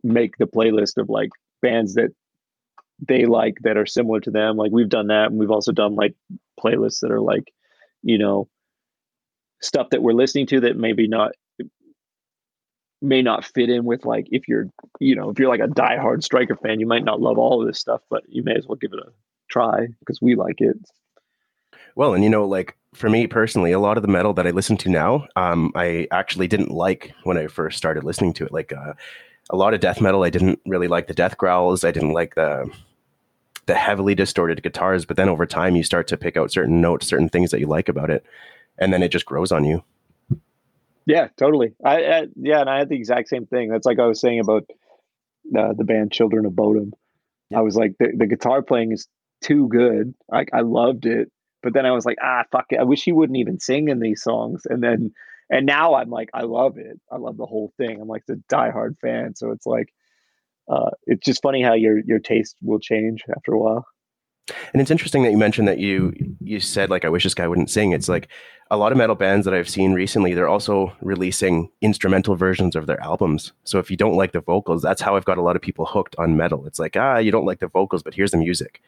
[0.03, 1.29] make the playlist of like
[1.61, 2.11] bands that
[2.99, 5.95] they like that are similar to them like we've done that and we've also done
[5.95, 6.15] like
[6.59, 7.51] playlists that are like
[8.01, 8.47] you know
[9.61, 11.31] stuff that we're listening to that maybe not
[13.01, 14.67] may not fit in with like if you're
[14.99, 17.67] you know if you're like a diehard striker fan you might not love all of
[17.67, 19.11] this stuff but you may as well give it a
[19.49, 20.77] try because we like it
[21.95, 24.51] Well, and you know, like for me personally, a lot of the metal that I
[24.51, 28.51] listen to now, um, I actually didn't like when I first started listening to it.
[28.51, 28.93] Like uh,
[29.49, 31.83] a lot of death metal, I didn't really like the death growls.
[31.83, 32.71] I didn't like the
[33.65, 35.05] the heavily distorted guitars.
[35.05, 37.67] But then over time, you start to pick out certain notes, certain things that you
[37.67, 38.25] like about it,
[38.77, 39.83] and then it just grows on you.
[41.05, 41.73] Yeah, totally.
[41.83, 43.69] I, I yeah, and I had the exact same thing.
[43.69, 44.63] That's like I was saying about
[45.57, 46.91] uh, the band Children of Bodom.
[47.49, 47.59] Yeah.
[47.59, 49.07] I was like, the, the guitar playing is
[49.41, 50.13] too good.
[50.31, 51.29] Like I loved it,
[51.61, 52.79] but then I was like, ah, fuck it.
[52.79, 54.63] I wish he wouldn't even sing in these songs.
[54.69, 55.11] And then,
[55.49, 56.99] and now I'm like, I love it.
[57.11, 57.99] I love the whole thing.
[58.01, 59.35] I'm like the diehard fan.
[59.35, 59.93] So it's like,
[60.69, 63.85] uh, it's just funny how your your taste will change after a while.
[64.73, 67.47] And it's interesting that you mentioned that you you said like I wish this guy
[67.47, 67.91] wouldn't sing.
[67.91, 68.29] It's like
[68.71, 72.87] a lot of metal bands that I've seen recently, they're also releasing instrumental versions of
[72.87, 73.53] their albums.
[73.65, 75.85] So if you don't like the vocals, that's how I've got a lot of people
[75.85, 76.65] hooked on metal.
[76.65, 78.81] It's like, ah, you don't like the vocals, but here's the music.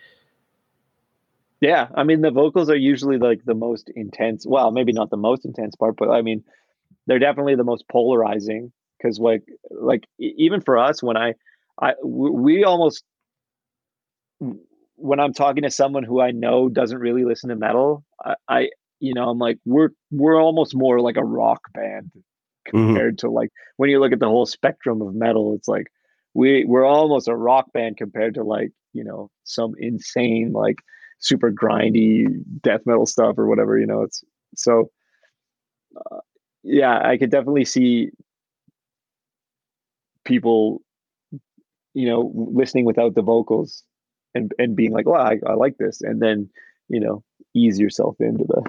[1.61, 4.45] Yeah, I mean the vocals are usually like the most intense.
[4.45, 6.43] Well, maybe not the most intense part, but I mean
[7.07, 11.33] they're definitely the most polarizing because like like even for us when I
[11.81, 13.03] I we almost
[14.97, 18.69] when I'm talking to someone who I know doesn't really listen to metal, I, I
[18.99, 22.69] you know I'm like we're we're almost more like a rock band mm-hmm.
[22.69, 25.87] compared to like when you look at the whole spectrum of metal, it's like
[26.33, 30.77] we we're almost a rock band compared to like you know some insane like
[31.19, 32.27] super grindy
[32.61, 34.23] death metal stuff or whatever you know it's
[34.55, 34.89] so
[36.11, 36.19] uh,
[36.63, 38.09] yeah i could definitely see
[40.25, 40.81] people
[41.93, 43.83] you know listening without the vocals
[44.35, 46.49] and and being like well I, I like this and then
[46.89, 48.61] you know ease yourself into the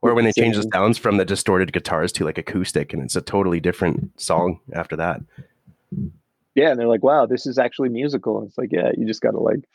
[0.00, 3.16] Or when they change the sounds from the distorted guitars to like acoustic and it's
[3.16, 5.20] a totally different song after that.
[6.54, 9.20] yeah and they're like wow this is actually musical and it's like yeah you just
[9.20, 9.68] gotta like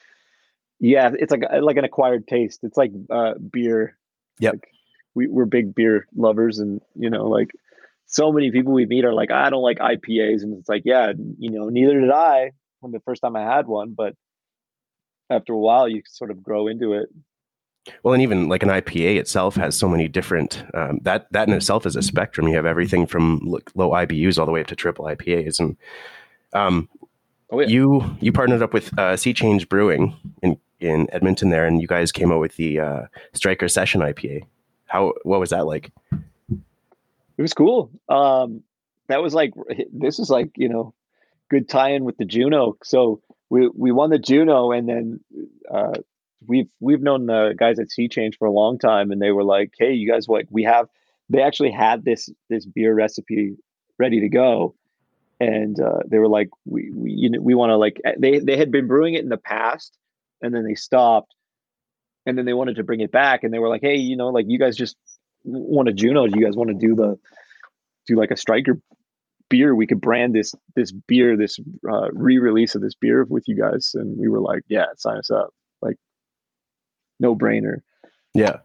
[0.79, 3.97] yeah it's like like an acquired taste it's like uh beer
[4.39, 4.53] Yep.
[4.53, 4.67] like
[5.15, 7.49] we, we're big beer lovers and you know like
[8.05, 11.13] so many people we meet are like i don't like ipas and it's like yeah
[11.39, 12.51] you know neither did i
[12.81, 14.13] when the first time i had one but
[15.29, 17.09] after a while you sort of grow into it
[18.03, 20.61] Well, and even like an IPA itself has so many different.
[20.73, 22.47] Um, that that in itself is a spectrum.
[22.49, 23.39] You have everything from
[23.75, 25.77] low IBUs all the way up to triple IPAs, and
[26.53, 26.89] um,
[27.49, 30.13] oh yeah you you partnered up with uh, Sea Change Brewing
[30.43, 33.01] in in Edmonton there, and you guys came out with the uh,
[33.33, 34.43] Striker Session IPA.
[34.85, 35.91] How what was that like?
[36.11, 37.91] It was cool.
[38.09, 38.63] Um,
[39.07, 39.53] that was like
[39.93, 40.93] this is like you know,
[41.49, 42.77] good tie-in with the Juno.
[42.83, 45.19] So we we won the Juno, and then
[45.71, 45.93] uh,
[46.45, 49.43] we've we've known the guys at Sea Change for a long time, and they were
[49.43, 50.87] like, "Hey, you guys, what we have?"
[51.29, 53.57] They actually had this this beer recipe
[53.97, 54.75] ready to go,
[55.39, 58.57] and uh, they were like, "We we you know, we want to like they they
[58.57, 59.97] had been brewing it in the past,
[60.41, 61.33] and then they stopped."
[62.25, 64.29] And then they wanted to bring it back, and they were like, "Hey, you know,
[64.29, 64.97] like you guys just
[65.43, 66.27] want a Juno?
[66.27, 67.17] Do you guys want to do the
[68.07, 68.79] do like a striker
[69.49, 69.75] beer?
[69.75, 71.59] We could brand this this beer, this
[71.89, 75.31] uh, re-release of this beer with you guys." And we were like, "Yeah, sign us
[75.31, 75.97] up!" Like,
[77.19, 77.77] no brainer.
[78.33, 78.57] Yeah,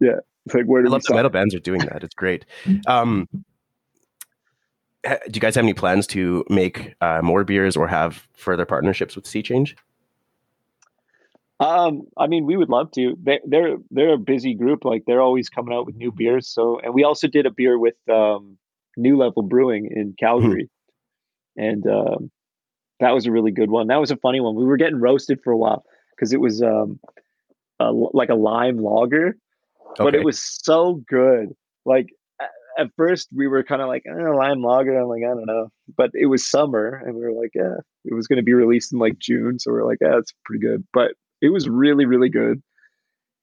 [0.00, 2.02] yeah It's like, where do we love the metal bands are doing that.
[2.04, 2.44] It's great.
[2.86, 3.28] Um,
[5.04, 9.16] do you guys have any plans to make uh, more beers or have further partnerships
[9.16, 9.76] with Sea Change?
[11.60, 13.16] Um, I mean, we would love to.
[13.22, 14.84] They, they're they're a busy group.
[14.84, 16.48] Like they're always coming out with new beers.
[16.48, 18.58] So, and we also did a beer with um,
[18.96, 20.68] New Level Brewing in Calgary,
[21.56, 22.30] and um,
[23.00, 23.86] that was a really good one.
[23.86, 24.56] That was a funny one.
[24.56, 26.98] We were getting roasted for a while because it was um,
[27.78, 29.36] a, like a lime lager,
[29.96, 31.54] but it was so good.
[31.84, 32.08] Like
[32.76, 34.98] at first we were kind of like eh, lime lager.
[34.98, 38.14] I'm like I don't know, but it was summer and we were like yeah, it
[38.14, 40.60] was going to be released in like June, so we are like yeah, it's pretty
[40.60, 40.84] good.
[40.92, 41.12] But
[41.44, 42.62] it was really really good,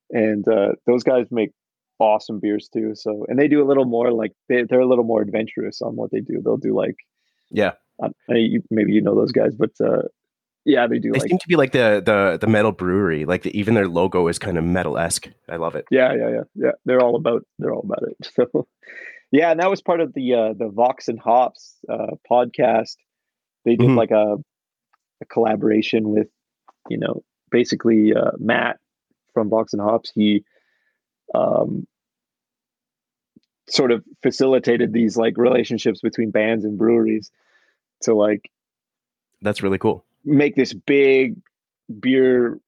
[0.10, 1.52] and uh, those guys make
[2.00, 2.92] awesome beers too.
[2.96, 5.96] So and they do a little more like they, they're a little more adventurous on
[5.96, 6.42] what they do.
[6.44, 6.96] They'll do like
[7.52, 7.74] Yeah.
[8.02, 10.04] I mean, you, maybe you know those guys, but uh,
[10.66, 13.26] yeah, they do They like seem to be like the the the metal brewery.
[13.26, 15.30] Like the, even their logo is kind of metal esque.
[15.48, 15.86] I love it.
[15.92, 16.72] Yeah, yeah, yeah, yeah.
[16.86, 18.18] They're all about they're all about it.
[18.36, 18.68] So
[19.32, 22.96] yeah, and that was part of the uh the Vox and Hops uh podcast.
[23.66, 23.98] They did Mhm.
[23.98, 24.38] like a
[25.22, 26.28] a collaboration with,
[26.90, 27.22] you know,
[27.52, 28.80] basically uh Matt
[29.34, 30.12] from Vox and Hops.
[30.14, 30.44] He
[31.36, 31.88] um
[33.70, 37.32] sort of facilitated these like relationships between bands and breweries
[38.02, 38.50] to like
[39.42, 40.04] That's really cool.
[40.26, 41.38] make this big
[42.00, 42.60] beer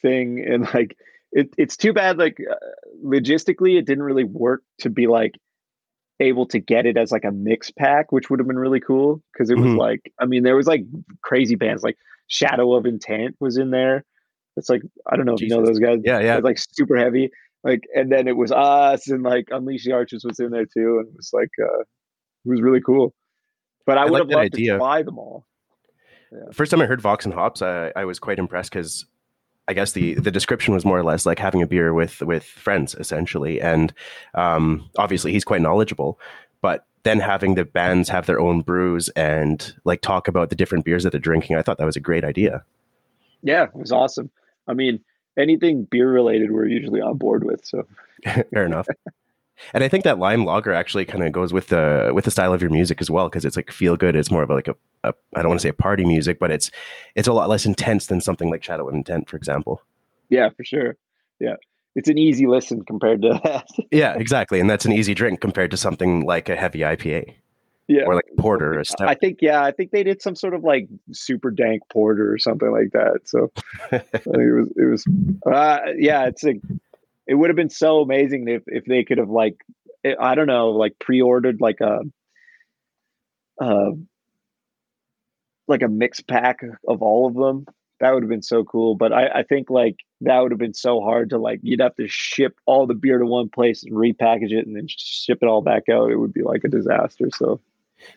[0.00, 0.96] thing and like
[1.32, 2.54] it, it's too bad like uh,
[3.04, 5.34] logistically it didn't really work to be like
[6.20, 9.22] able to get it as like a mix pack which would have been really cool
[9.32, 9.78] because it was Mhm.
[9.78, 10.84] like i mean there was like
[11.22, 11.98] crazy bands like
[12.28, 14.04] shadow of intent was in there.
[14.56, 16.00] It's like i don't know if you know those guys.
[16.04, 16.36] Yeah, yeah.
[16.36, 17.30] It's like super heavy.
[17.62, 20.98] Like and then it was us and like unleash the archers was in there too
[21.00, 23.14] and it was like uh it was really cool.
[23.84, 24.72] But i, I would like have loved idea.
[24.74, 25.46] to buy them all.
[26.52, 29.06] First time I heard Vox and Hops, I, I was quite impressed because
[29.68, 32.44] I guess the the description was more or less like having a beer with with
[32.44, 33.92] friends essentially, and
[34.34, 36.20] um, obviously he's quite knowledgeable,
[37.06, 41.04] then having the bands have their own brews and like talk about the different beers
[41.04, 42.64] that they're drinking, I thought that was a great idea.
[43.42, 44.30] Yeah, it was awesome.
[44.66, 45.00] I mean,
[45.38, 47.64] anything beer related, we're usually on board with.
[47.64, 47.86] So
[48.52, 48.88] Fair enough.
[49.72, 52.52] And I think that lime lager actually kind of goes with the with the style
[52.52, 54.14] of your music as well because it's like feel good.
[54.14, 56.50] It's more of like a, a I don't want to say a party music, but
[56.50, 56.70] it's
[57.14, 59.80] it's a lot less intense than something like Shadow of Intent, for example.
[60.28, 60.96] yeah, for sure.
[61.40, 61.56] Yeah,
[61.96, 63.66] it's an easy listen compared to that.
[63.90, 64.60] Yeah, exactly.
[64.60, 67.34] And that's an easy drink compared to something like a heavy IPA
[67.88, 70.34] yeah, or like a porter or a I think yeah, I think they did some
[70.34, 73.20] sort of like super dank porter or something like that.
[73.24, 73.52] So
[73.92, 75.04] it was it was
[75.46, 76.60] uh, yeah, it's like
[77.26, 79.56] it would have been so amazing if if they could have like
[80.04, 82.00] eh, I don't know like pre-ordered like a
[83.60, 83.90] uh
[85.68, 87.66] like a mix pack of all of them.
[88.00, 88.94] That would have been so cool.
[88.94, 91.96] But I, I think like that would have been so hard to like you'd have
[91.96, 95.46] to ship all the beer to one place and repackage it and then ship it
[95.46, 96.10] all back out.
[96.10, 97.28] It would be like a disaster.
[97.34, 97.60] So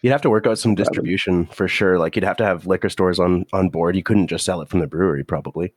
[0.01, 1.97] You'd have to work out some distribution for sure.
[1.97, 3.95] Like you'd have to have liquor stores on on board.
[3.95, 5.73] You couldn't just sell it from the brewery, probably.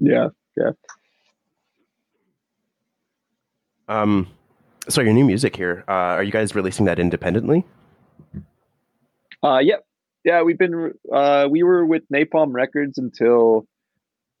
[0.00, 0.70] Yeah, yeah.
[3.88, 4.28] Um,
[4.88, 7.64] so your new music here, uh, are you guys releasing that independently?
[9.42, 9.84] Uh, yep.
[10.24, 13.66] Yeah, we've been uh, we were with Napalm Records until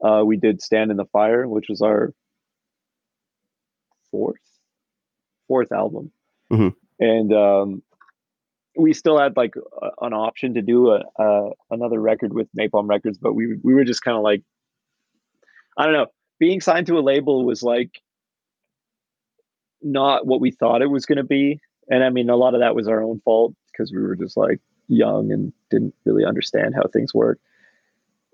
[0.02, 2.12] uh, we did Stand in the Fire, which was our
[4.10, 4.40] fourth
[5.46, 6.10] fourth album,
[6.50, 6.74] Mhm.
[6.98, 7.82] and um,
[8.76, 12.88] we still had like a, an option to do a, a another record with Napalm
[12.88, 14.42] Records, but we we were just kind of like
[15.76, 16.06] I don't know,
[16.38, 17.90] being signed to a label was like
[19.82, 21.60] not what we thought it was going to be,
[21.90, 24.36] and I mean a lot of that was our own fault because we were just
[24.36, 27.38] like young and didn't really understand how things work.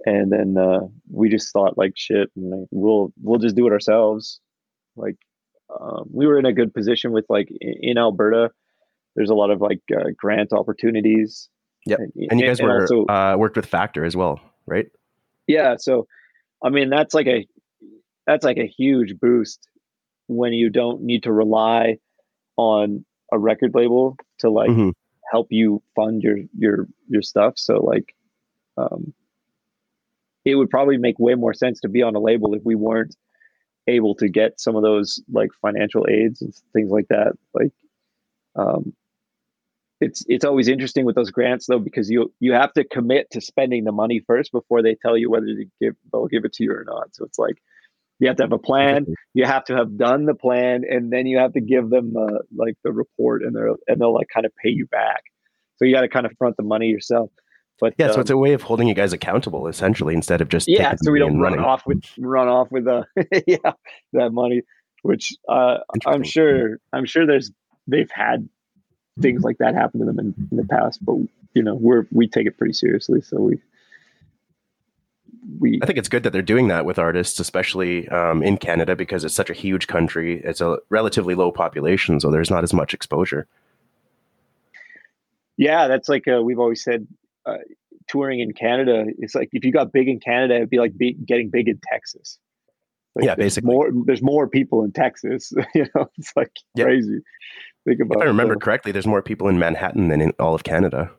[0.07, 0.81] And then uh,
[1.11, 4.41] we just thought like shit, and like, we'll we'll just do it ourselves.
[4.97, 5.17] Like
[5.69, 8.51] um, we were in a good position with like in Alberta.
[9.15, 11.49] There's a lot of like uh, grant opportunities.
[11.87, 11.99] Yep.
[11.99, 14.87] and, And you guys were also uh, worked with Factor as well, right?
[15.47, 15.77] yeah.
[15.79, 16.07] So
[16.65, 17.47] I mean that's like a
[18.27, 19.67] that's like a huge boost
[20.29, 21.97] when you don't need to rely
[22.57, 24.93] on a record label to like Mhm.
[25.31, 27.55] Help you fund your your your stuff.
[27.57, 28.15] So like
[28.77, 29.13] um
[30.45, 33.15] it would probably make way more sense to be on a label if we weren't
[33.87, 37.33] able to get some of those like financial aids and things like that.
[37.55, 37.73] Like
[38.57, 38.95] um
[40.01, 43.41] it's it's always interesting with those grants though because you you have to commit to
[43.41, 46.65] spending the money first before they tell you whether to give they'll give it to
[46.65, 47.15] you or not.
[47.15, 47.63] So it's like
[48.21, 49.07] you have to have a plan.
[49.35, 52.43] You have to have done the plan and then you have to give them the
[52.55, 55.25] like the report and they're and they'll like kind of pay you back.
[55.77, 57.31] So you got to kind of front the money yourself.
[57.81, 60.51] But Yeah, so um, it's a way of holding you guys accountable, essentially, instead of
[60.51, 63.05] just yeah so we don't run off with run off with uh
[63.47, 63.73] yeah
[64.13, 64.63] that money
[65.03, 67.51] which uh i'm sure i'm sure there's
[67.87, 68.47] they've had
[69.19, 71.17] things like that happen to them in, in the past but
[71.55, 73.59] you know we're we take it pretty seriously so we
[75.59, 78.95] we I think it's good that they're doing that with artists, especially um, in Canada,
[78.95, 80.41] because it's such a huge country.
[80.45, 83.47] It's a relatively low population, so there's not as much exposure.
[85.57, 87.07] Yeah, that's like uh, we've always said.
[87.47, 87.57] Uh,
[88.11, 90.93] touring in Canada, it's like if you got big in Canada, it'd be like
[91.25, 92.39] getting big in Texas.
[93.15, 93.73] Like yeah, basically.
[93.73, 95.53] More, there's more people in Texas.
[95.75, 96.87] you know, it's like yep.
[96.87, 97.21] crazy.
[97.85, 98.19] Think about.
[98.19, 101.11] If I remember it, correctly, there's more people in Manhattan than in all of Canada.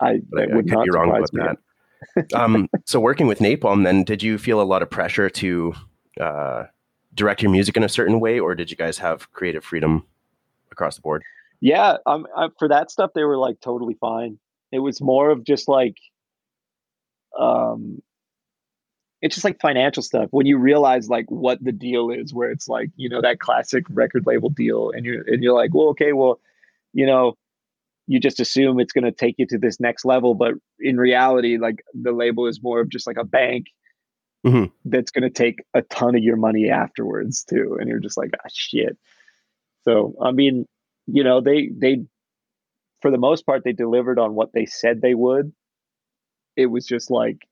[0.00, 1.42] I, I, I could be wrong about me.
[1.42, 1.58] that.
[2.34, 5.74] Um, so working with Napalm, then did you feel a lot of pressure to
[6.20, 6.64] uh,
[7.14, 10.06] direct your music in a certain way, or did you guys have creative freedom
[10.70, 11.22] across the board?
[11.60, 14.38] Yeah, um, I, for that stuff, they were like totally fine.
[14.72, 15.96] It was more of just like,
[17.38, 18.00] um,
[19.22, 22.68] it's just like financial stuff when you realize like what the deal is where it's
[22.68, 26.12] like you know that classic record label deal and you're and you're like well okay
[26.12, 26.40] well
[26.92, 27.36] you know
[28.10, 31.58] you just assume it's going to take you to this next level but in reality
[31.58, 33.66] like the label is more of just like a bank
[34.46, 34.64] mm-hmm.
[34.84, 38.30] that's going to take a ton of your money afterwards too and you're just like
[38.44, 38.96] ah shit
[39.84, 40.66] so i mean
[41.06, 41.98] you know they they
[43.00, 45.52] for the most part they delivered on what they said they would
[46.56, 47.46] it was just like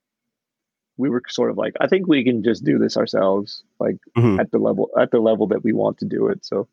[0.99, 4.41] we were sort of like, I think we can just do this ourselves, like mm-hmm.
[4.41, 6.45] at the level at the level that we want to do it.
[6.45, 6.69] So,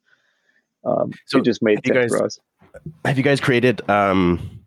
[0.84, 2.40] um, so it just made sense guys, for us.
[3.06, 3.88] Have you guys created?
[3.90, 4.62] Um,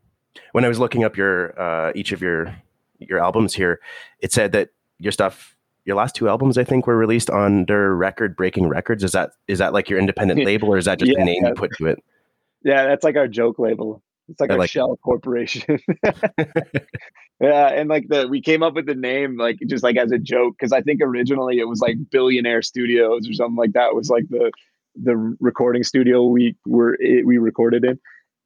[0.52, 2.54] when I was looking up your uh, each of your
[2.98, 3.80] your albums here,
[4.20, 8.36] it said that your stuff, your last two albums, I think, were released under Record
[8.36, 9.04] Breaking Records.
[9.04, 11.44] Is that is that like your independent label, or is that just yeah, the name
[11.44, 12.02] you put to it?
[12.64, 14.02] Yeah, that's like our joke label.
[14.28, 15.00] It's like I a like shell it.
[15.02, 15.78] corporation.
[17.40, 20.18] yeah, and like the we came up with the name like just like as a
[20.18, 24.10] joke because I think originally it was like Billionaire Studios or something like that was
[24.10, 24.52] like the
[25.02, 27.98] the recording studio we were it, we recorded in.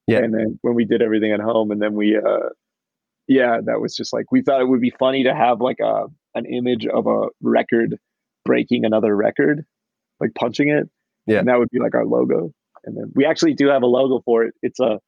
[0.06, 2.48] Yeah, and then when we did everything at home, and then we uh
[3.28, 6.06] yeah, that was just like we thought it would be funny to have like a
[6.34, 7.98] an image of a record
[8.44, 9.64] breaking another record,
[10.20, 10.88] like punching it.
[11.26, 12.52] Yeah, and that would be like our logo.
[12.84, 14.54] And then we actually do have a logo for it.
[14.62, 14.98] It's a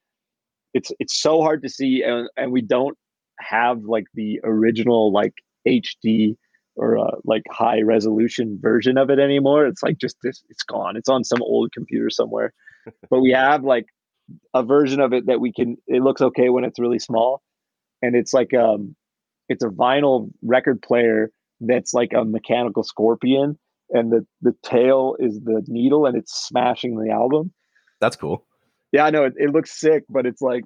[0.75, 2.99] it's it's so hard to see and, and we don't
[3.39, 5.33] have like the original like
[5.67, 6.37] hd
[6.77, 9.67] or uh, like high resolution version of it anymore.
[9.67, 10.97] It's like just this it's gone.
[10.97, 12.53] It's on some old computer somewhere.
[13.09, 13.87] But we have like
[14.53, 17.43] a version of it that we can it looks okay when it's really small.
[18.03, 18.95] And it's like um
[19.49, 23.59] it's a vinyl record player that's like a mechanical scorpion.
[23.91, 27.53] And the the tail is the needle and it's smashing the album.
[28.01, 28.47] That's cool.
[28.93, 29.25] Yeah, I know.
[29.25, 30.65] It, it looks sick, but it's like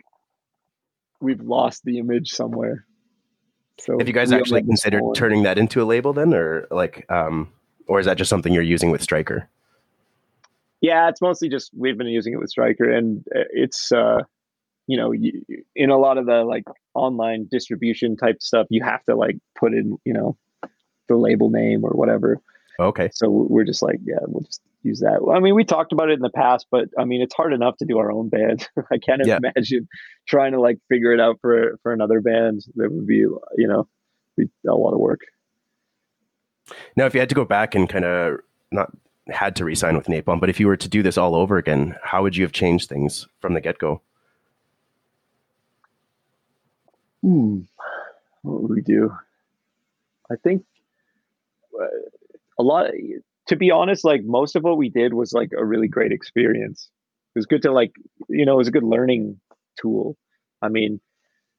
[1.20, 2.84] we've lost the image somewhere.
[3.78, 7.52] So have you guys actually considered turning that into a label then, or like, um,
[7.86, 9.48] or is that just something you're using with Striker?
[10.80, 14.22] Yeah, it's mostly just we've been using it with Striker, and uh, it's uh,
[14.86, 15.44] you know, you,
[15.76, 16.64] in a lot of the like
[16.94, 20.36] online distribution type stuff, you have to like put in you know
[21.08, 22.40] the label name or whatever.
[22.80, 23.10] Okay.
[23.12, 25.20] So we're just like, yeah, we'll just use that.
[25.34, 27.76] I mean, we talked about it in the past, but I mean, it's hard enough
[27.78, 28.68] to do our own band.
[28.92, 29.38] I can't yeah.
[29.38, 29.88] imagine
[30.26, 32.64] trying to like figure it out for for another band.
[32.76, 33.88] That would be, you know,
[34.36, 35.20] be a lot of work.
[36.96, 38.90] Now, if you had to go back and kind of not
[39.28, 41.96] had to resign with Napalm, but if you were to do this all over again,
[42.02, 44.00] how would you have changed things from the get go?
[47.22, 47.60] Hmm.
[48.42, 49.12] What would we do?
[50.30, 50.64] I think
[51.78, 51.86] uh,
[52.58, 52.86] a lot
[53.48, 56.90] to be honest, like most of what we did was like a really great experience.
[57.34, 57.92] It was good to like,
[58.28, 59.40] you know, it was a good learning
[59.80, 60.16] tool.
[60.62, 61.00] I mean,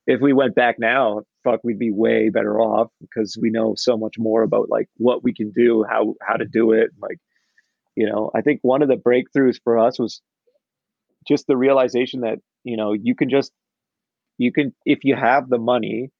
[0.08, 3.98] if we went back now, fuck, we'd be way better off because we know so
[3.98, 6.92] much more about like what we can do, how how to do it.
[7.00, 7.20] Like,
[7.96, 10.22] you know, I think one of the breakthroughs for us was
[11.28, 13.52] just the realization that you know you can just
[14.38, 16.12] you can if you have the money,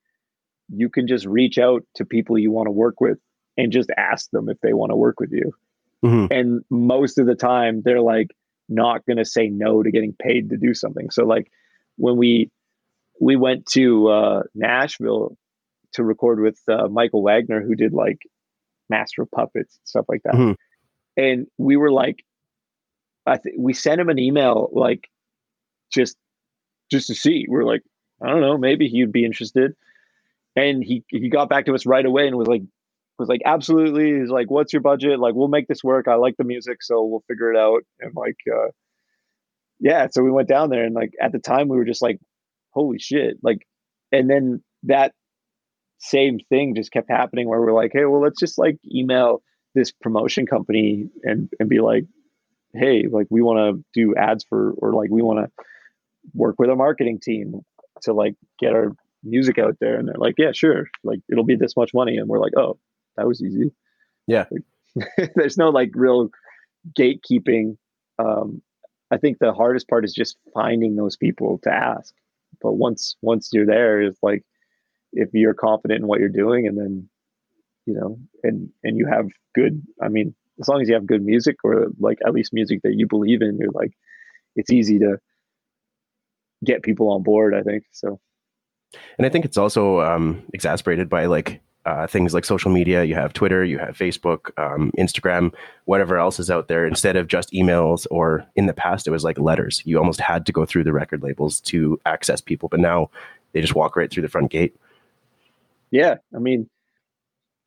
[0.70, 3.18] you can just reach out to people you want to work with
[3.60, 5.54] and just ask them if they want to work with you.
[6.04, 6.34] Mm-hmm.
[6.34, 8.30] And most of the time, they're like
[8.70, 11.10] not going to say no to getting paid to do something.
[11.12, 11.52] So, like
[11.98, 12.50] when we
[13.20, 15.38] we went to uh, Nashville
[15.94, 18.20] to record with uh, Michael Wagener, who did like
[18.90, 20.54] Master of Puppets stuff like that, mm-hmm.
[21.18, 22.24] and we were like,
[23.26, 25.10] I think we sent him an email like
[25.92, 26.16] just
[26.90, 27.46] just to see.
[27.50, 27.82] We're like,
[28.22, 29.74] I don't know, maybe he'd be interested.
[30.56, 32.62] And he he got back to us right away and was like,
[33.20, 34.20] was like, absolutely.
[34.20, 35.20] He's like, what's your budget?
[35.20, 36.08] Like, we'll make this work.
[36.08, 37.84] I like the music, so we'll figure it out.
[38.00, 38.70] And like, uh,
[39.80, 42.20] yeah, so we went down there, and like at the time, we were just like,
[42.72, 43.38] holy shit!
[43.44, 43.68] Like,
[44.12, 45.14] and then that
[46.00, 49.42] same thing just kept happening where we're like, hey, well, let's just like email
[49.76, 52.06] this promotion company and and be like,
[52.74, 55.66] hey, like we want to do ads for, or like we want to
[56.34, 57.62] work with a marketing team
[58.02, 58.94] to like get our
[59.24, 62.30] music out there and they're like yeah sure like it'll be this much money and
[62.30, 62.78] we're like oh
[63.20, 63.72] that was easy.
[64.28, 64.46] Yeah.
[65.36, 66.30] There's no like real
[66.98, 67.78] gatekeeping.
[68.18, 68.62] Um,
[69.12, 72.14] I think the hardest part is just finding those people to ask.
[72.62, 74.44] but once once you're there, it's like
[75.12, 77.10] if you're confident in what you're doing, and then
[77.86, 79.82] you know, and and you have good.
[80.02, 82.96] I mean, as long as you have good music or like at least music that
[82.96, 83.92] you believe in, you're like,
[84.56, 85.18] it's easy to
[86.64, 87.54] get people on board.
[87.54, 88.20] I think so.
[89.18, 93.04] And I think it's also um, exasperated by like uh, things like social media.
[93.04, 95.54] You have Twitter, you have Facebook, um, Instagram,
[95.86, 96.86] whatever else is out there.
[96.86, 99.82] Instead of just emails, or in the past, it was like letters.
[99.86, 103.10] You almost had to go through the record labels to access people, but now
[103.54, 104.76] they just walk right through the front gate.
[105.92, 106.70] Yeah, I mean,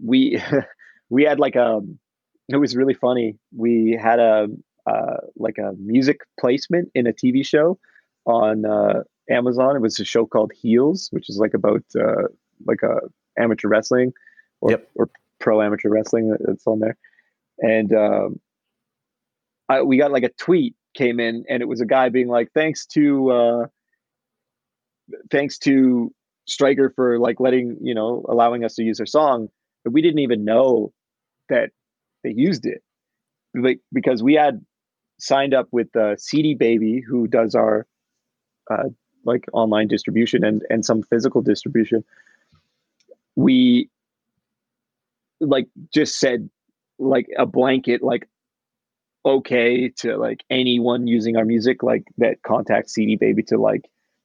[0.02, 0.42] we
[1.10, 1.80] we had like a.
[2.48, 3.38] It was really funny.
[3.56, 4.48] We had a
[4.86, 7.78] uh, like a music placement in a TV show
[8.26, 9.76] on uh, Amazon.
[9.76, 12.28] It was a show called Heels, which is like about uh,
[12.66, 12.98] like a
[13.38, 14.12] amateur wrestling
[14.60, 14.90] or, yep.
[14.94, 15.10] or
[15.40, 16.96] pro amateur wrestling that's on there.
[17.58, 18.40] And um,
[19.68, 22.50] I, we got like a tweet came in, and it was a guy being like,
[22.52, 23.66] "Thanks to uh,
[25.30, 26.12] thanks to
[26.46, 29.48] Striker for like letting you know allowing us to use their song."
[29.84, 30.92] But we didn't even know
[31.48, 31.70] that
[32.24, 32.82] they used it,
[33.54, 34.64] like because we had
[35.18, 37.86] signed up with uh, CD Baby, who does our
[38.70, 38.88] uh,
[39.24, 42.04] like online distribution and and some physical distribution
[43.36, 43.88] we
[45.40, 46.48] like just said
[46.98, 48.28] like a blanket like
[49.24, 53.82] okay to like anyone using our music like that contacts CD Baby to like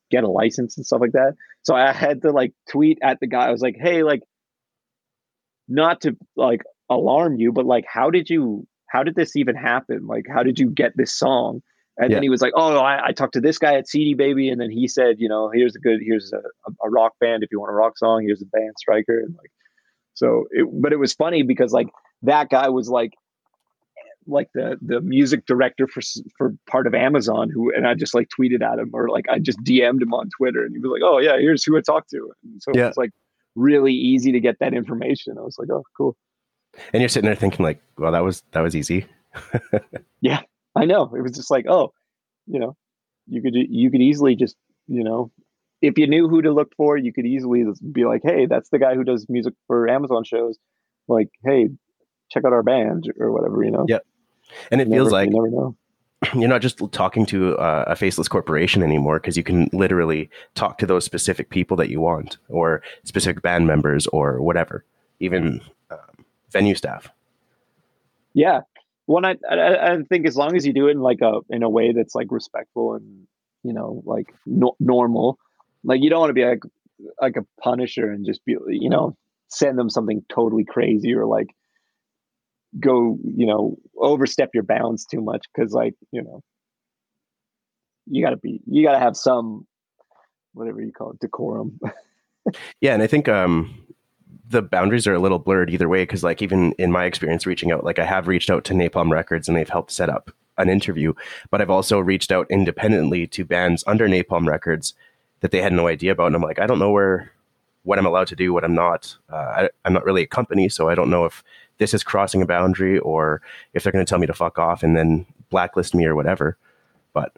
[0.09, 1.33] get a license and stuff like that.
[1.63, 3.47] So I had to like tweet at the guy.
[3.47, 4.21] I was like, "Hey, like
[5.67, 10.07] not to like alarm you, but like how did you how did this even happen?
[10.07, 11.61] Like how did you get this song?"
[11.97, 12.17] And yeah.
[12.17, 14.61] then he was like, "Oh, I, I, talked to this guy at CD Baby, and
[14.61, 16.41] then he said, you know, here's a good, here's a,
[16.83, 18.23] a rock band if you want a rock song.
[18.23, 19.51] Here's a band Striker, and like,
[20.13, 20.45] so.
[20.51, 21.87] It, but it was funny because like
[22.21, 23.13] that guy was like,
[24.27, 26.01] like the the music director for
[26.37, 29.39] for part of Amazon, who and I just like tweeted at him or like I
[29.39, 32.09] just DM'd him on Twitter, and he was like, "Oh yeah, here's who I talked
[32.11, 32.89] to." And so yeah.
[32.89, 33.11] it's like
[33.55, 35.37] really easy to get that information.
[35.37, 36.15] I was like, "Oh, cool."
[36.93, 39.05] And you're sitting there thinking like, "Well, that was that was easy."
[40.21, 40.41] yeah,
[40.77, 41.13] I know.
[41.15, 41.91] It was just like, oh,
[42.45, 42.75] you know,
[43.27, 44.55] you could you could easily just,
[44.87, 45.31] you know,
[45.81, 48.79] if you knew who to look for, you could easily be like, hey, that's the
[48.79, 50.57] guy who does music for Amazon shows.
[51.07, 51.69] Like, hey,
[52.31, 53.85] check out our band or whatever, you know.
[53.87, 53.99] Yeah.
[54.71, 55.77] And it you feels never, like you
[56.33, 60.77] you're not just talking to uh, a faceless corporation anymore because you can literally talk
[60.79, 64.83] to those specific people that you want or specific band members or whatever,
[65.19, 65.61] even
[65.91, 67.09] um, venue staff.
[68.33, 68.61] Yeah,
[69.07, 71.63] well, I, I, I think as long as you do it in like a in
[71.63, 73.25] a way that's like respectful and
[73.63, 75.39] you know like no, normal,
[75.83, 76.63] like you don't want to be like
[77.21, 79.15] like a punisher and just be you know
[79.47, 81.47] send them something totally crazy or like
[82.79, 86.41] go you know overstep your bounds too much because like you know
[88.07, 89.65] you got to be you got to have some
[90.53, 91.79] whatever you call it decorum.
[92.79, 93.75] Yeah and i think um
[94.49, 97.71] the boundaries are a little blurred either way because like even in my experience reaching
[97.71, 100.69] out like i have reached out to napalm records and they've helped set up an
[100.69, 101.13] interview
[101.49, 104.93] but i've also reached out independently to bands under napalm records
[105.41, 107.31] that they had no idea about and i'm like i don't know where
[107.83, 109.15] what i'm allowed to do what i'm not.
[109.29, 111.43] Uh, I, i'm not really a company so i don't know if
[111.77, 113.41] this is crossing a boundary or
[113.73, 116.57] if they're going to tell me to fuck off and then blacklist me or whatever
[117.13, 117.35] but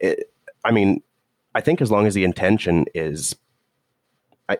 [0.00, 0.30] it,
[0.64, 1.02] i mean
[1.54, 3.36] i think as long as the intention is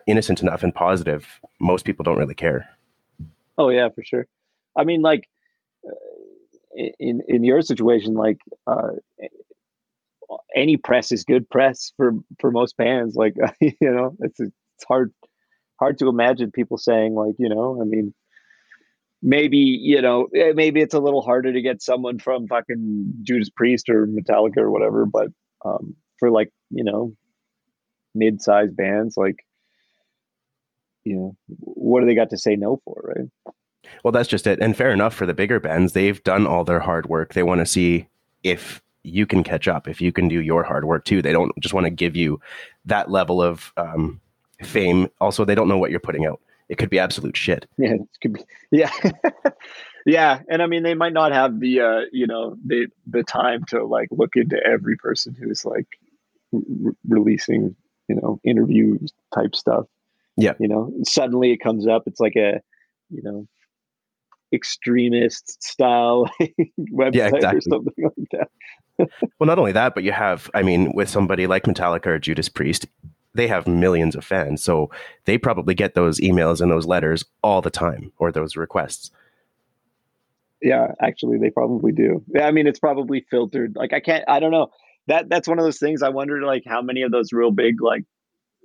[0.05, 2.69] innocent enough and positive, most people don't really care.
[3.57, 4.27] Oh yeah, for sure.
[4.77, 5.27] I mean, like
[5.85, 8.37] uh, in in your situation, like
[8.67, 8.89] uh,
[10.55, 13.15] any press is good press for for most bands.
[13.15, 15.13] Like you know, it's it's hard
[15.79, 18.13] hard to imagine people saying like you know, I mean.
[19.23, 23.49] Maybe you know, eh, maybe it's a little harder to get someone from fucking Judas
[23.49, 25.29] Priest or Metallica or whatever, but
[25.65, 27.13] um, for like you know,
[28.13, 29.37] mid-sized bands, like
[31.07, 33.53] you know, what do they got to say no for, right?
[34.03, 34.59] Well, that's just it.
[34.59, 35.93] And fair enough for the bigger bands.
[35.93, 37.33] They've done all their hard work.
[37.33, 38.07] They want to see
[38.43, 41.21] if you can catch up, if you can do your hard work too.
[41.21, 42.39] They don't just want to give you
[42.85, 44.19] that level of um,
[44.63, 45.09] fame.
[45.21, 46.41] Also, they don't know what you're putting out.
[46.69, 47.65] It could be absolute shit.
[47.77, 48.41] Yeah, it could be.
[48.71, 48.91] Yeah,
[50.05, 50.41] yeah.
[50.49, 53.85] And I mean, they might not have the uh, you know the the time to
[53.85, 55.87] like look into every person who's like
[56.51, 57.75] re- releasing
[58.09, 58.97] you know interview
[59.33, 59.85] type stuff.
[60.37, 60.53] Yeah.
[60.59, 62.03] You know, suddenly it comes up.
[62.05, 62.61] It's like a,
[63.09, 63.47] you know,
[64.53, 66.29] extremist style
[66.79, 67.57] website yeah, exactly.
[67.57, 68.49] or something like that.
[69.39, 72.49] well, not only that, but you have, I mean, with somebody like Metallica or Judas
[72.49, 72.85] Priest,
[73.33, 74.63] they have millions of fans.
[74.63, 74.89] So
[75.25, 79.11] they probably get those emails and those letters all the time or those requests.
[80.61, 82.23] Yeah, actually, they probably do.
[82.33, 83.75] Yeah, I mean, it's probably filtered.
[83.75, 84.71] Like, I can't, I don't know.
[85.05, 86.01] that that's one of those things.
[86.01, 88.03] I wonder like how many of those real big like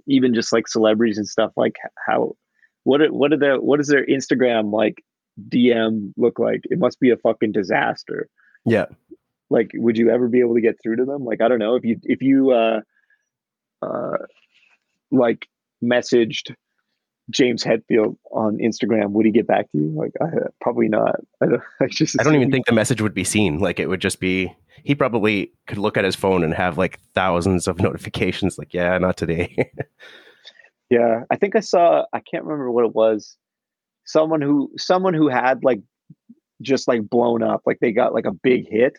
[0.07, 1.77] even just like celebrities and stuff like
[2.07, 2.37] how
[2.85, 5.03] what are, what are the what does their Instagram like
[5.49, 6.61] DM look like?
[6.65, 8.29] It must be a fucking disaster.
[8.65, 8.87] Yeah.
[9.51, 11.24] Like, would you ever be able to get through to them?
[11.24, 12.81] Like, I don't know if you if you uh
[13.83, 14.19] uh
[15.11, 15.47] like
[15.83, 16.55] messaged
[17.31, 19.93] James Hetfield on Instagram, would he get back to you?
[19.94, 21.16] Like, I, probably not.
[21.40, 21.62] I don't.
[21.81, 22.20] I just.
[22.20, 23.59] I don't even think the message would be seen.
[23.59, 24.55] Like, it would just be.
[24.85, 28.59] He probably could look at his phone and have like thousands of notifications.
[28.59, 29.70] Like, yeah, not today.
[30.90, 32.05] yeah, I think I saw.
[32.12, 33.36] I can't remember what it was.
[34.05, 35.81] Someone who someone who had like
[36.61, 37.62] just like blown up.
[37.66, 38.99] Like they got like a big hit,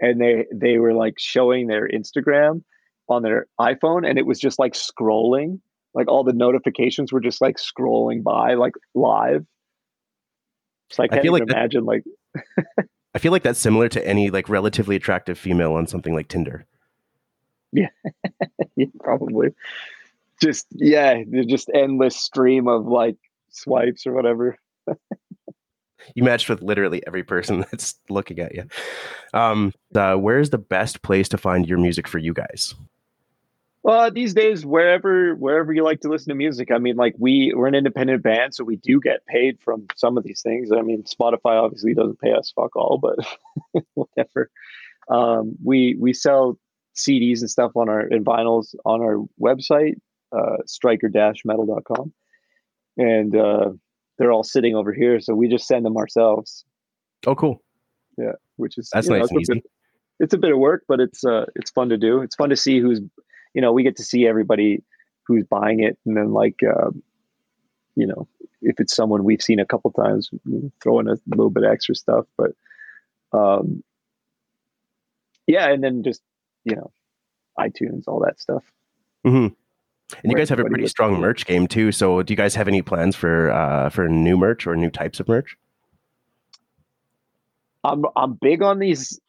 [0.00, 2.62] and they they were like showing their Instagram
[3.08, 5.60] on their iPhone, and it was just like scrolling
[5.94, 9.44] like all the notifications were just like scrolling by like live.
[10.90, 12.04] So I can't I feel like imagine that, like
[13.14, 16.66] I feel like that's similar to any like relatively attractive female on something like Tinder.
[17.72, 17.88] Yeah,
[18.76, 19.48] yeah probably.
[20.40, 23.16] Just yeah, just endless stream of like
[23.50, 24.56] swipes or whatever.
[26.14, 28.64] you matched with literally every person that's looking at you.
[29.34, 32.74] Um, uh, where's the best place to find your music for you guys?
[33.84, 37.52] Well, these days, wherever wherever you like to listen to music, I mean, like we
[37.54, 40.70] we're an independent band, so we do get paid from some of these things.
[40.70, 44.50] I mean, Spotify obviously doesn't pay us fuck all, but whatever.
[45.08, 46.58] Um, we we sell
[46.94, 49.96] CDs and stuff on our and vinyls on our website,
[50.30, 52.12] uh, striker-metal.com,
[52.96, 53.70] and uh,
[54.16, 56.64] they're all sitting over here, so we just send them ourselves.
[57.26, 57.62] Oh, cool.
[58.16, 59.54] Yeah, which is that's nice know, and easy.
[59.54, 59.64] Bit,
[60.20, 62.22] it's a bit of work, but it's uh it's fun to do.
[62.22, 63.00] It's fun to see who's
[63.54, 64.82] you know, we get to see everybody
[65.26, 66.90] who's buying it, and then like, uh,
[67.94, 68.28] you know,
[68.60, 70.30] if it's someone we've seen a couple times,
[70.82, 72.26] throw in a little bit extra stuff.
[72.36, 72.52] But
[73.32, 73.82] um,
[75.46, 76.22] yeah, and then just
[76.64, 76.92] you know,
[77.58, 78.62] iTunes, all that stuff.
[79.26, 79.54] Mm-hmm.
[80.22, 81.90] And you guys have a pretty strong merch game too.
[81.90, 85.20] So, do you guys have any plans for uh, for new merch or new types
[85.20, 85.56] of merch?
[87.84, 89.20] I'm I'm big on these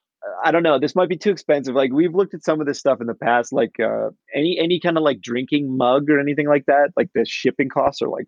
[0.43, 0.79] I don't know.
[0.79, 1.75] This might be too expensive.
[1.75, 4.79] Like we've looked at some of this stuff in the past, like uh, any any
[4.79, 6.91] kind of like drinking mug or anything like that.
[6.95, 8.27] Like the shipping costs are like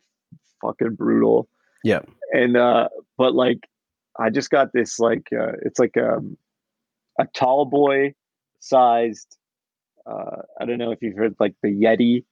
[0.62, 1.48] fucking brutal.
[1.84, 2.02] Yeah.
[2.34, 3.60] And uh, but like
[4.20, 6.38] I just got this like uh, it's like um,
[7.20, 8.14] a tall boy
[8.60, 9.38] sized.
[10.06, 12.24] Uh, I don't know if you've heard like the Yeti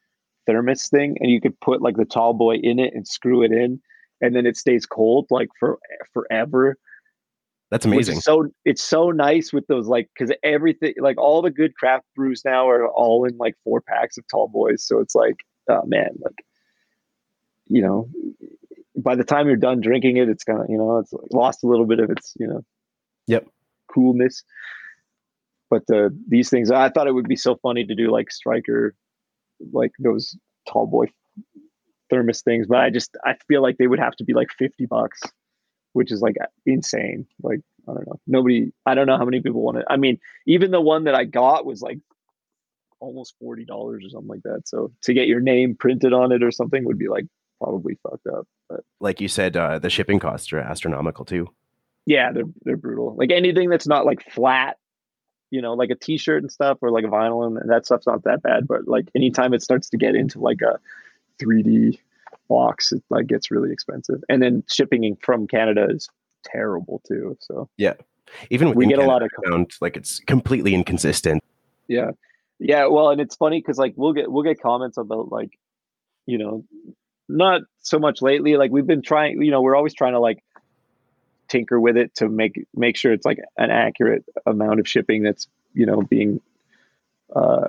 [0.45, 3.51] thermos thing, and you could put like the tall boy in it and screw it
[3.51, 3.81] in,
[4.21, 5.79] and then it stays cold like for
[6.13, 6.77] forever
[7.73, 8.19] that's amazing.
[8.19, 12.43] So it's so nice with those like because everything like all the good craft brews
[12.45, 14.85] now are all in like four packs of tall boys.
[14.85, 15.37] So it's like,
[15.67, 16.45] oh man, like
[17.67, 18.07] you know,
[18.95, 21.63] by the time you're done drinking it, it's kind of you know it's like lost
[21.63, 22.63] a little bit of its you know,
[23.25, 23.47] yep,
[23.91, 24.43] coolness.
[25.71, 28.93] But uh, these things, I thought it would be so funny to do like striker,
[29.71, 30.37] like those
[30.69, 31.07] tall boy
[32.11, 32.67] thermos things.
[32.67, 35.23] But I just I feel like they would have to be like fifty bucks
[35.93, 37.25] which is like insane.
[37.41, 38.71] Like I don't know, nobody.
[38.85, 39.85] I don't know how many people want it.
[39.89, 41.99] I mean, even the one that I got was like
[42.99, 44.67] almost forty dollars or something like that.
[44.67, 47.25] So to get your name printed on it or something would be like
[47.61, 48.47] probably fucked up.
[48.69, 51.49] But like you said, uh, the shipping costs are astronomical too.
[52.05, 53.15] Yeah, they're they're brutal.
[53.17, 54.77] Like anything that's not like flat,
[55.51, 58.23] you know, like a T-shirt and stuff, or like a vinyl, and that stuff's not
[58.23, 58.67] that bad.
[58.67, 60.79] But like anytime it starts to get into like a
[61.41, 61.99] 3D
[62.53, 64.23] box, it like gets really expensive.
[64.29, 66.07] And then shipping from Canada is
[66.45, 67.35] terrible too.
[67.41, 67.93] So yeah,
[68.51, 71.43] even we get Canada, a lot of found, like it's completely inconsistent.
[71.87, 72.11] Yeah,
[72.59, 72.85] yeah.
[72.85, 75.57] Well, and it's funny because like we'll get we'll get comments about like
[76.27, 76.63] you know
[77.27, 78.55] not so much lately.
[78.55, 80.43] Like we've been trying, you know, we're always trying to like
[81.47, 85.47] tinker with it to make make sure it's like an accurate amount of shipping that's
[85.73, 86.39] you know being
[87.35, 87.67] uh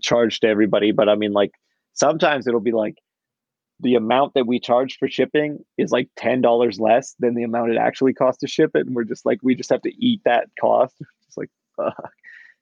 [0.00, 0.92] charged to everybody.
[0.92, 1.52] But I mean, like
[1.92, 2.96] sometimes it'll be like
[3.80, 7.70] the amount that we charge for shipping is like ten dollars less than the amount
[7.70, 10.20] it actually costs to ship it, and we're just like we just have to eat
[10.24, 10.96] that cost.
[11.28, 12.10] It's like, fuck.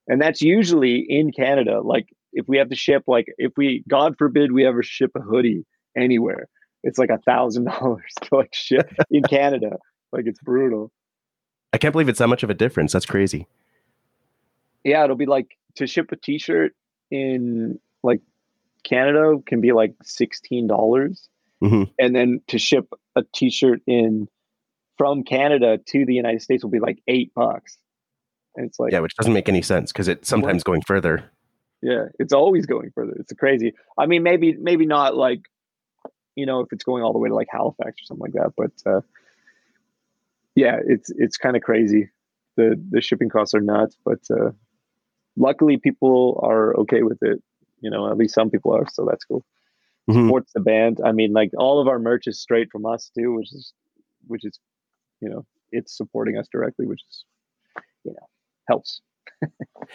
[0.09, 1.81] and that's usually in Canada.
[1.83, 5.21] Like if we have to ship, like if we, God forbid, we ever ship a
[5.21, 5.65] hoodie
[5.97, 6.49] anywhere,
[6.83, 9.77] it's like a thousand dollars to like ship in Canada.
[10.13, 10.91] Like it's brutal.
[11.73, 12.93] I can't believe it's that much of a difference.
[12.93, 13.47] That's crazy.
[14.85, 16.75] Yeah, it'll be like to ship a T-shirt
[17.11, 18.21] in like
[18.87, 21.29] Canada can be like sixteen dollars,
[21.63, 21.85] mm-hmm.
[21.99, 22.87] and then to ship
[23.17, 24.29] a T-shirt in
[24.97, 27.77] from Canada to the United States will be like eight bucks.
[28.55, 31.31] And it's like yeah, which doesn't make any sense because it's sometimes going further.
[31.83, 33.13] Yeah, it's always going further.
[33.19, 33.75] It's crazy.
[33.99, 35.41] I mean, maybe maybe not like
[36.37, 38.53] you know if it's going all the way to like Halifax or something like that,
[38.57, 39.01] but uh,
[40.55, 42.09] yeah, it's it's kind of crazy.
[42.57, 44.53] The the shipping costs are nuts, but uh,
[45.37, 47.43] luckily people are okay with it.
[47.87, 49.45] You know, at least some people are, so that's cool.
[50.09, 50.27] Mhm.
[50.27, 51.01] Supports the band.
[51.05, 53.73] I mean, like all of our merch is straight from us too, which is
[54.27, 54.59] which is
[55.21, 57.25] you know, it's supporting us directly, which is
[58.05, 58.27] you know,
[58.69, 59.01] helps.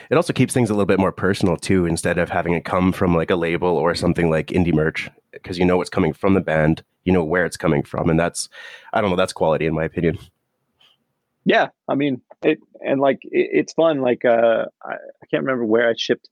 [0.09, 2.93] It also keeps things a little bit more personal too, instead of having it come
[2.93, 6.33] from like a label or something like indie merch, because you know what's coming from
[6.33, 8.47] the band, you know where it's coming from, and that's,
[8.93, 10.17] I don't know, that's quality in my opinion.
[11.43, 14.01] Yeah, I mean it, and like it, it's fun.
[14.01, 16.29] Like uh, I, I can't remember where I shipped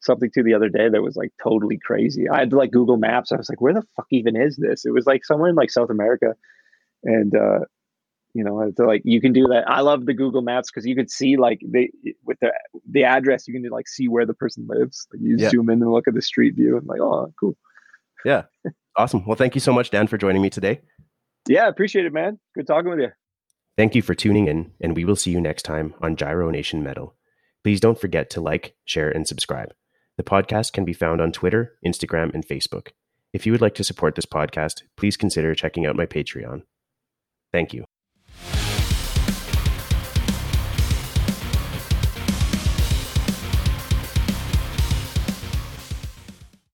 [0.00, 2.28] something to the other day that was like totally crazy.
[2.28, 3.32] I had to like Google Maps.
[3.32, 4.84] I was like, where the fuck even is this?
[4.84, 6.34] It was like somewhere in like South America,
[7.04, 7.60] and uh,
[8.34, 9.64] you know, I had to, like you can do that.
[9.68, 11.90] I love the Google Maps because you could see like the
[12.24, 12.52] with the
[12.90, 15.06] the address, you can like see where the person lives.
[15.12, 15.50] Like, you Yeah.
[15.50, 17.56] zoom in and look at the street view, and like, oh, cool.
[18.24, 18.42] Yeah,
[18.96, 19.24] awesome.
[19.24, 20.80] Well, thank you so much, Dan, for joining me today.
[21.48, 22.38] Yeah, appreciate it, man.
[22.54, 23.10] Good talking with you.
[23.76, 26.82] Thank you for tuning in, and we will see you next time on Giro Nation
[26.82, 27.14] Metal.
[27.62, 29.72] Please don't forget to like, share, and subscribe.
[30.16, 32.88] The podcast can be found on Twitter, Instagram, and Facebook.
[33.32, 36.62] If you would like to support this podcast, please consider checking out my Patreon.
[37.52, 37.84] Thank you.